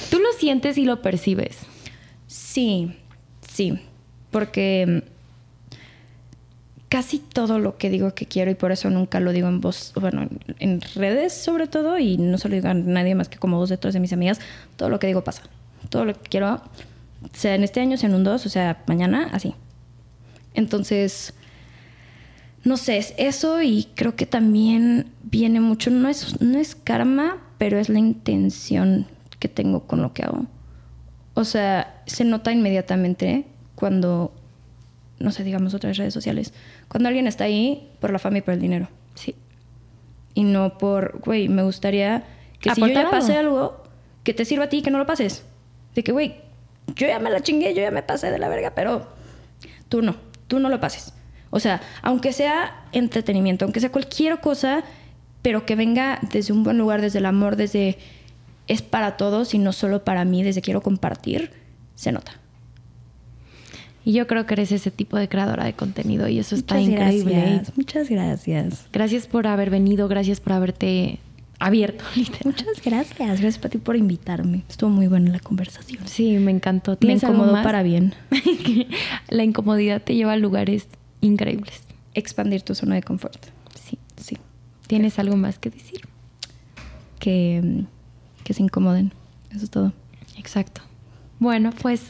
[0.10, 1.60] ¿Tú lo sientes y lo percibes?
[2.28, 2.94] Sí,
[3.42, 3.80] sí.
[4.32, 5.04] Porque
[6.94, 9.94] casi todo lo que digo que quiero y por eso nunca lo digo en voz,
[10.00, 10.30] bueno,
[10.60, 13.70] en redes sobre todo y no se lo digo a nadie más que como dos
[13.70, 14.40] de tres de mis amigas,
[14.76, 15.42] todo lo que digo pasa.
[15.90, 16.62] Todo lo que quiero,
[17.34, 19.56] sea en este año, sea en un dos, o sea, mañana, así.
[20.54, 21.34] Entonces,
[22.64, 27.42] no sé, es eso y creo que también viene mucho, no es, no es karma,
[27.58, 29.08] pero es la intención
[29.40, 30.46] que tengo con lo que hago.
[31.34, 34.32] O sea, se nota inmediatamente cuando
[35.24, 36.54] no sé, digamos otras redes sociales,
[36.90, 38.90] cuando alguien está ahí por la fama y por el dinero.
[39.16, 39.36] Sí.
[40.34, 42.26] Y no por, güey, me gustaría
[42.60, 43.84] que si yo ya pasé algo,
[44.24, 45.46] que te sirva a ti y que no lo pases.
[45.96, 46.36] De que, güey,
[46.96, 49.08] yo ya me la chingué, yo ya me pasé de la verga, pero
[49.88, 50.18] tú no,
[50.48, 51.14] tú no lo pases.
[51.52, 54.84] O sea, aunque sea entretenimiento, aunque sea cualquier cosa,
[55.42, 57.98] pero que venga desde un buen lugar, desde el amor, desde
[58.68, 61.52] es para todos y no solo para mí, desde quiero compartir,
[61.96, 62.43] se nota.
[64.06, 67.34] Y yo creo que eres ese tipo de creadora de contenido y eso está increíble.
[67.34, 68.88] Gracias, muchas gracias.
[68.92, 71.20] Gracias por haber venido, gracias por haberte
[71.60, 72.04] abierto.
[72.44, 73.18] Muchas gracias.
[73.40, 74.64] Gracias a ti por invitarme.
[74.68, 76.06] Estuvo muy buena la conversación.
[76.08, 76.98] Sí, me encantó.
[77.02, 78.14] Me incomodó para bien.
[79.30, 80.88] la incomodidad te lleva a lugares
[81.22, 81.84] increíbles.
[82.14, 83.46] Expandir tu zona de confort.
[83.82, 83.98] Sí.
[84.18, 84.38] Sí.
[84.88, 86.02] ¿Tienes algo más que decir?
[87.20, 87.86] Que,
[88.44, 89.14] que se incomoden.
[89.52, 89.94] Eso es todo.
[90.38, 90.82] Exacto.
[91.44, 92.02] Bueno, pues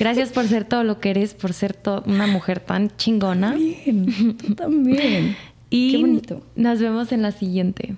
[0.00, 3.54] gracias por ser todo lo que eres, por ser una mujer tan chingona.
[3.54, 5.36] Bien, tú también.
[5.70, 6.42] y Qué bonito.
[6.56, 7.94] nos vemos en la siguiente.